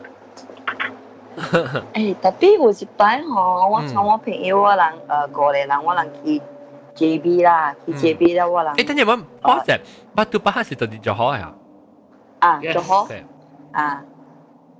[1.36, 6.43] 诶，特别有一摆吼，我从我朋友我人诶过嚟人，我人去。
[6.97, 8.73] JB 啦，去 JB 啦，我啦。
[8.74, 9.73] 诶，等阵我我只，
[10.16, 11.53] Batu Pahat 是到底做好啊？
[12.40, 13.07] 啊，做好。
[13.73, 14.03] 啊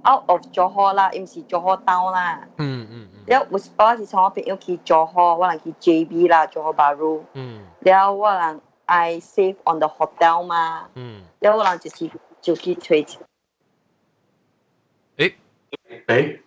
[0.05, 2.47] ，out of 做好啦，唔是做好 down 啦。
[2.59, 3.21] 嗯嗯嗯。
[3.27, 3.71] 了，有我是
[4.07, 7.23] 从我朋友去做好，我人去 JB 啦，做好 baru。
[7.35, 7.65] 嗯。
[7.81, 10.89] 了，我人 I save on the hotel 嘛。
[10.95, 11.23] 嗯。
[11.41, 12.11] 了，我人就是
[12.41, 13.05] 就去吹。
[13.05, 13.17] 诶
[16.07, 16.39] 诶。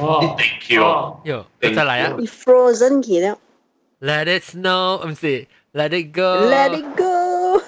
[0.00, 0.82] 哦，thank you。
[1.24, 2.16] 哟，再嚟啊！
[2.26, 3.38] Frozen 去了。
[4.00, 6.48] Let it snow，唔是，Let it go。
[6.50, 7.60] Let it go。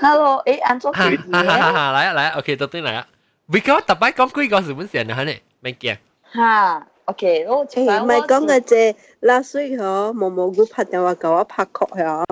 [0.00, 3.06] Hello，诶，安卓哈哈哈哈，嚟啊嚟啊，OK，到底嚟啊。
[3.50, 5.96] 为咗特别讲几个日本人啊，呢，咪惊。
[6.32, 12.24] 哈，OK，我诶，唔系讲嘅啫，last week 嗬，毛毛菇拍电话教我拍曲嗬，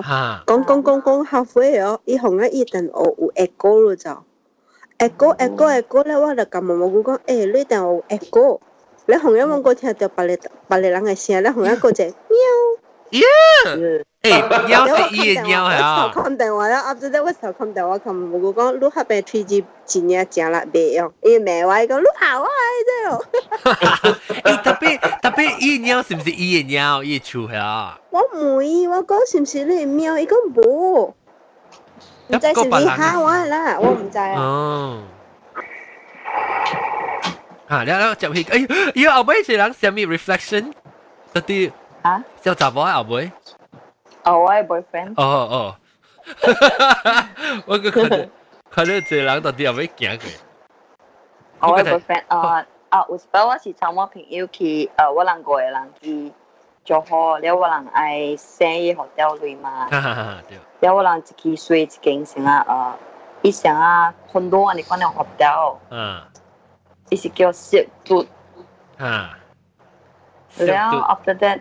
[0.45, 4.09] 讲讲讲讲 halfway 嗬，伊红咧一定我有 echo 咯就，
[4.99, 8.59] echo echo echo 咧，我就甲毛毛菇讲，诶，你定有 echo，
[9.05, 12.13] 你红一问我听到别个别个人嘅声，你红一个就喵。
[13.11, 16.11] Yeah， 诶，喵是伊嘅喵系啊。
[16.15, 22.49] 我揿电话啦，after that 我时候揿电话揿冇个讲，你下边 3G 真嘢正啦，别用，伊咩话讲，你跑啊，
[22.89, 23.25] 啫哦。
[24.43, 27.03] 诶，特别特别伊喵是唔是伊嘅喵？
[27.03, 27.99] 伊处系啊。
[28.09, 30.17] 我唔会，我讲是唔是你喵？
[30.17, 31.13] 伊讲冇，
[32.27, 34.33] 唔知是唔是吓我啦，我唔知啊。
[34.37, 35.01] 哦。
[37.67, 38.63] 啊，แล้วแล้วจับพี่เอ้ย
[38.97, 40.63] อีเอาไปสิหลังเสียมี reflection
[41.33, 41.61] ตัวที่
[42.07, 42.09] 啊？
[42.43, 43.13] 小查某后尾？
[44.24, 45.14] 哦，我係 boyfriend。
[45.16, 45.76] 哦 哦，
[47.66, 48.16] 我個看到
[48.70, 51.70] 看到一個人到底後尾行过。
[51.70, 56.32] 我係 boyfriend，啊啊，有一擺我是參我朋友去，呃，我人過嘅人去
[56.84, 59.88] 就好，了我人爱生意好掉類嘛。
[59.92, 60.58] 哈哈哈，對。
[60.88, 62.98] 了我人一去睡一間先啊，呃，
[63.42, 65.78] 一想啊，很多啊，你可能好掉。
[65.90, 66.20] 嗯。
[67.10, 68.24] 伊是叫食毒。
[68.98, 69.36] 啊。
[70.58, 70.74] 了
[71.08, 71.60] after that。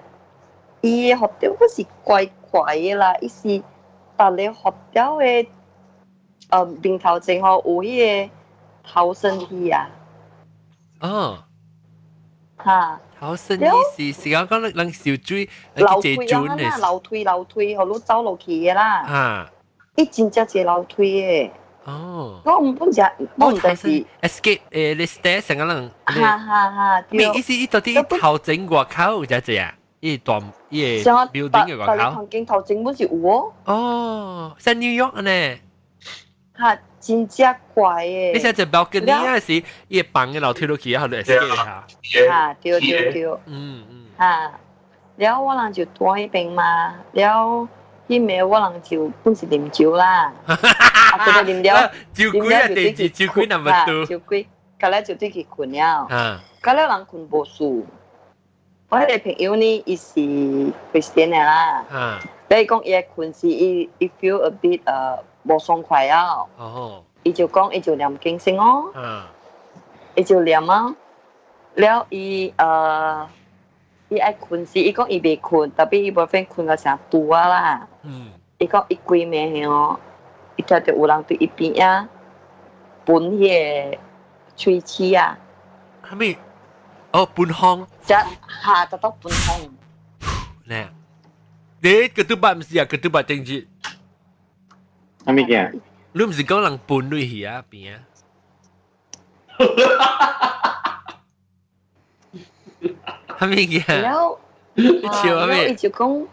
[0.81, 3.62] 伊好掉嗰是怪怪嘅啦，伊是
[4.16, 5.46] 但你学掉嘅，
[6.50, 8.32] 诶面头前吼有迄个
[8.84, 9.88] 逃生梯啊。
[11.00, 11.38] 哦。
[12.64, 13.00] 吓。
[13.18, 13.66] 逃生梯
[14.12, 16.16] 是是讲讲人小水，楼梯
[16.64, 19.02] 啊，楼梯楼梯，好路走落去嘅啦。
[19.02, 19.50] 啊。
[19.96, 21.50] 伊真正一楼梯嘅。
[21.84, 22.40] 哦。
[22.44, 23.00] 我唔本只，
[23.36, 23.88] 我唔知是
[24.22, 25.90] escape 诶，你 stairs 成个人。
[26.04, 27.04] 哈哈哈。
[27.10, 27.52] 咩意思？
[27.52, 29.74] 伊到底头整外口就系啊？
[30.00, 32.02] 伊段伊 building 嘅外口。
[32.22, 33.52] 环境头整本是有哦。
[33.64, 35.58] 哦，在 New York 呢。
[36.58, 38.32] 吓，真正怪诶！
[38.34, 41.86] 你写只 balcony 啊是伊房嘅楼梯落去，然后就 escape 下。
[42.02, 43.24] 吓，对对对。
[43.46, 44.06] 嗯嗯。
[44.18, 44.52] 吓，
[45.16, 47.68] 了我人就住迄边嘛，了。
[48.06, 50.54] 迄暝我人就本是啉酒啦，啊，
[51.18, 54.46] 佢就啉了，酒鬼啊，地址酒鬼那么多，酒鬼，
[54.78, 57.86] 隔日就对佢困了，啊，隔日人困无数。
[58.89, 60.19] 我迄個朋友呢，伊是
[60.91, 69.31] Christian 啦，啊，你讲伊困是伊伊 feel a bit 呃无爽快啊，哦，伊就讲伊就念經先哦，啊，
[70.15, 70.95] 伊就念啊，
[71.75, 73.27] 了伊呃。
[74.11, 77.87] 伊爱困时，伊讲伊未困，特别伊部分困到成拄啊啦。
[78.01, 78.31] 嗯。
[78.57, 79.99] 伊講伊規暝哦，
[80.55, 82.09] 伊聽到有人对伊边啊，
[83.05, 83.97] 本迄個
[84.57, 85.37] 吹氣啊。
[86.01, 86.48] 啥物？
[87.12, 87.86] 哦，喷风。
[88.02, 89.70] 只下得到喷风。
[90.64, 90.88] 呢？
[91.80, 92.84] 你个都捌毋是啊？
[92.86, 93.52] 个都捌定住。
[95.26, 95.80] 啥物 件？
[96.12, 98.00] 你毋是讲人喷落去啊边啊？
[103.38, 104.02] 系咪嘅？
[104.02, 104.38] 了，
[105.22, 105.64] 笑咩？
[105.66, 106.26] 了，伊就讲，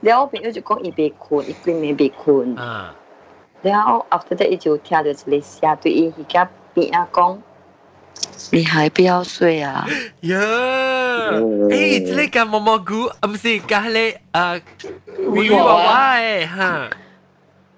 [0.00, 2.56] 了，朋友就讲伊未困，伊规暝未困。
[2.56, 2.94] 啊。
[3.62, 6.14] 了，after that 伊就听到一个声对伊迄
[6.44, 6.48] 个
[6.80, 7.38] 边啊讲，
[8.52, 9.86] 你还不要睡啊？
[10.22, 10.38] 呀！
[10.38, 14.54] 诶，这个毛毛菇，啊不是，咖喱啊，
[15.18, 16.90] 鱼娃娃诶，哈。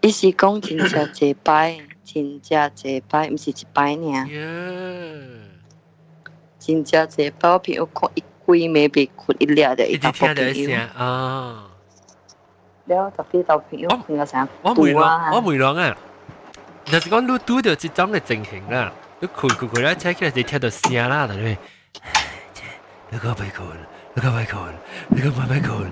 [0.03, 4.12] 伊是讲真正一摆，真正一摆，毋是一摆尔。
[4.12, 4.27] 呀！
[6.59, 8.23] 真正一摆，我朋友讲一。
[8.49, 11.69] 规暝被困一粒的，一直听到声啊！
[12.86, 15.95] 了特别到朋友困到声，我梅郎，我梅郎啊！
[16.86, 21.57] 就是讲你拄到这种嘅情形啦，你 困困困咧，听起来就听到声啦，但系，
[23.11, 23.66] 你个咪困，
[24.15, 24.74] 你个咪困，
[25.09, 25.90] 你个咪咪困。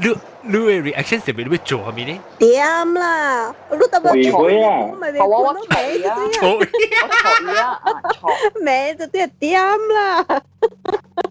[0.00, 0.06] 你
[0.42, 2.20] 你嘅 reaction 系咪你会做系咪呢？
[2.38, 4.86] 点啦，你特别嘈啊！
[4.92, 6.16] 我咪你我我嘈啊！
[6.32, 7.80] 嘈啊！
[8.12, 10.24] 嘈，咩就啲点啦？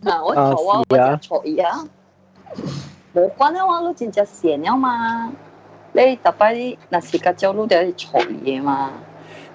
[0.04, 1.88] 嗱，我嘈啊，我就嘈啊！
[3.16, 5.32] 冇关啊，我都真正闲啊嘛。
[5.94, 8.91] 你特别那时间就你就系嘈嘢嘛。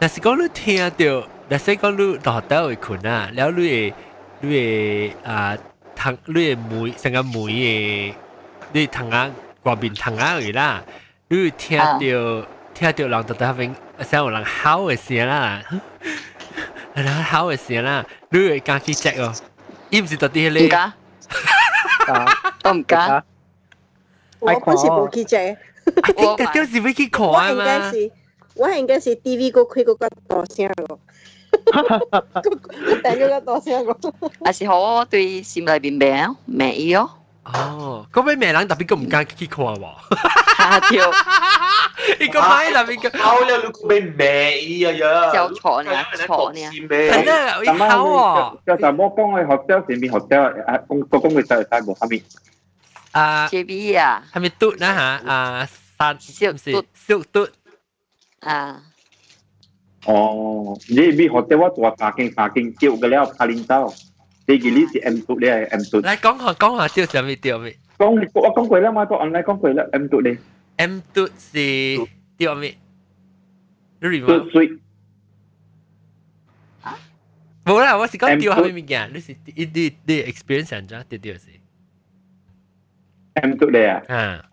[0.01, 3.94] 那是讲你听到， giả sử 讲你大到会困啊，了你会
[4.42, 5.58] 你会啊，
[5.96, 8.14] 通你会梅成个梅诶，
[8.74, 9.30] 你通啊
[9.64, 10.84] 外面通啊去啦，
[11.30, 11.98] 你会听到
[12.74, 15.64] 听到人在那边，像有人嚎诶声啦，
[16.94, 19.34] 人嚎诶声啦，你会敢去 check 哦？
[19.90, 20.70] 伊毋是到底咧？
[22.64, 23.24] 我唔敢，
[24.40, 25.38] 我嗰時冇記者。
[25.38, 25.56] I
[26.14, 27.64] think 嗰時 Vicky 講啊嘛。
[27.64, 28.12] 我應該是，
[28.56, 31.00] 我應該是 TV 嗰開嗰個大聲咯。
[33.03, 33.97] 订嗰个大声个。
[34.45, 37.11] 还是好对心里边名名哦。
[37.45, 39.95] 哦，嗰位咩人特别咁唔敢去看喎？
[40.57, 41.11] 吓跳！
[42.21, 45.33] 你个买特别个，好了，你个咩咩啊呀？
[45.33, 46.61] 就错呢，错呢。
[46.89, 48.59] 系啊，一好喎。
[48.67, 52.23] 就什么讲嘅学校前面学校啊，公个公嘅就系冇系咪？
[53.11, 55.31] 啊，JB 啊，系咪嘟啦吓？
[55.33, 55.69] 啊，
[55.99, 57.49] 三小嘟小嘟
[58.41, 58.81] 啊。
[60.07, 63.93] 哦，你咪学校我做八间八间叫嘅了，拍领导。
[64.47, 66.03] 你记呢是 M 度咧，M 度。
[66.03, 67.77] 嚟讲下讲下调上面调咩？
[67.99, 70.37] 讲我讲过啦嘛，都 online 讲过啦，M 度咧。
[70.77, 71.59] M 度是
[72.37, 72.77] 调咩？
[74.01, 74.51] 你 remember？
[74.51, 74.79] 水。
[77.65, 79.09] 冇啦，我是讲调下咩物件？
[79.15, 81.47] 你是你你你 experience 上咗调调是？
[83.35, 84.03] M 度咧啊？
[84.09, 84.51] 啊。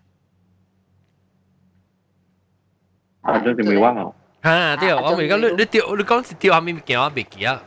[3.22, 3.76] 啊，真系未
[4.45, 7.09] ha à, tiêu à, ông mình có lúc tiêu lúc có tiêu hàm mình kéo
[7.15, 7.57] bị kia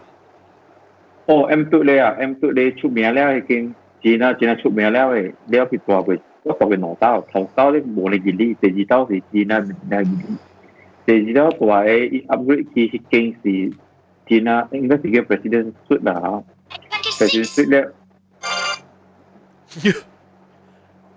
[1.26, 2.16] ô em tự lấy à?
[2.18, 3.72] em tự lấy chụp mía leo kinh
[4.02, 6.14] chỉ là chỉ là chụp mía leo thì leo bị tòa bị
[6.44, 7.24] có tòa bị nổ tao.
[7.32, 9.60] Thầu tao đấy bố này gì đi để gì tao thì chỉ là
[9.90, 10.02] là
[11.06, 11.14] để
[12.34, 13.70] upgrade khi khi kinh thì
[14.28, 16.20] chỉ là investigate president suốt là
[17.18, 17.84] president suốt đấy.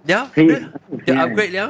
[0.08, 0.28] Yeah.
[0.36, 1.24] Yeah.
[1.26, 1.70] Upgrade แล้ว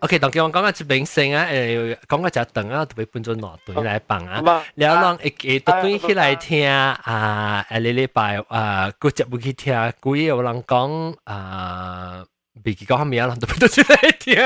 [0.00, 12.24] OK，当叫我讲个一明星啊，诶讲个就等啊，特别搬咗乐队来帮啊，然后让一一队队起来听啊，诶礼礼拜啊，个节目去听，故意有人讲啊。
[12.64, 14.36] 未记讲咩啊，人都不得出来听，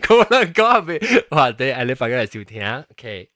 [0.00, 3.28] 可能讲系咪话啲诶礼拜嘅嚟收听，OK。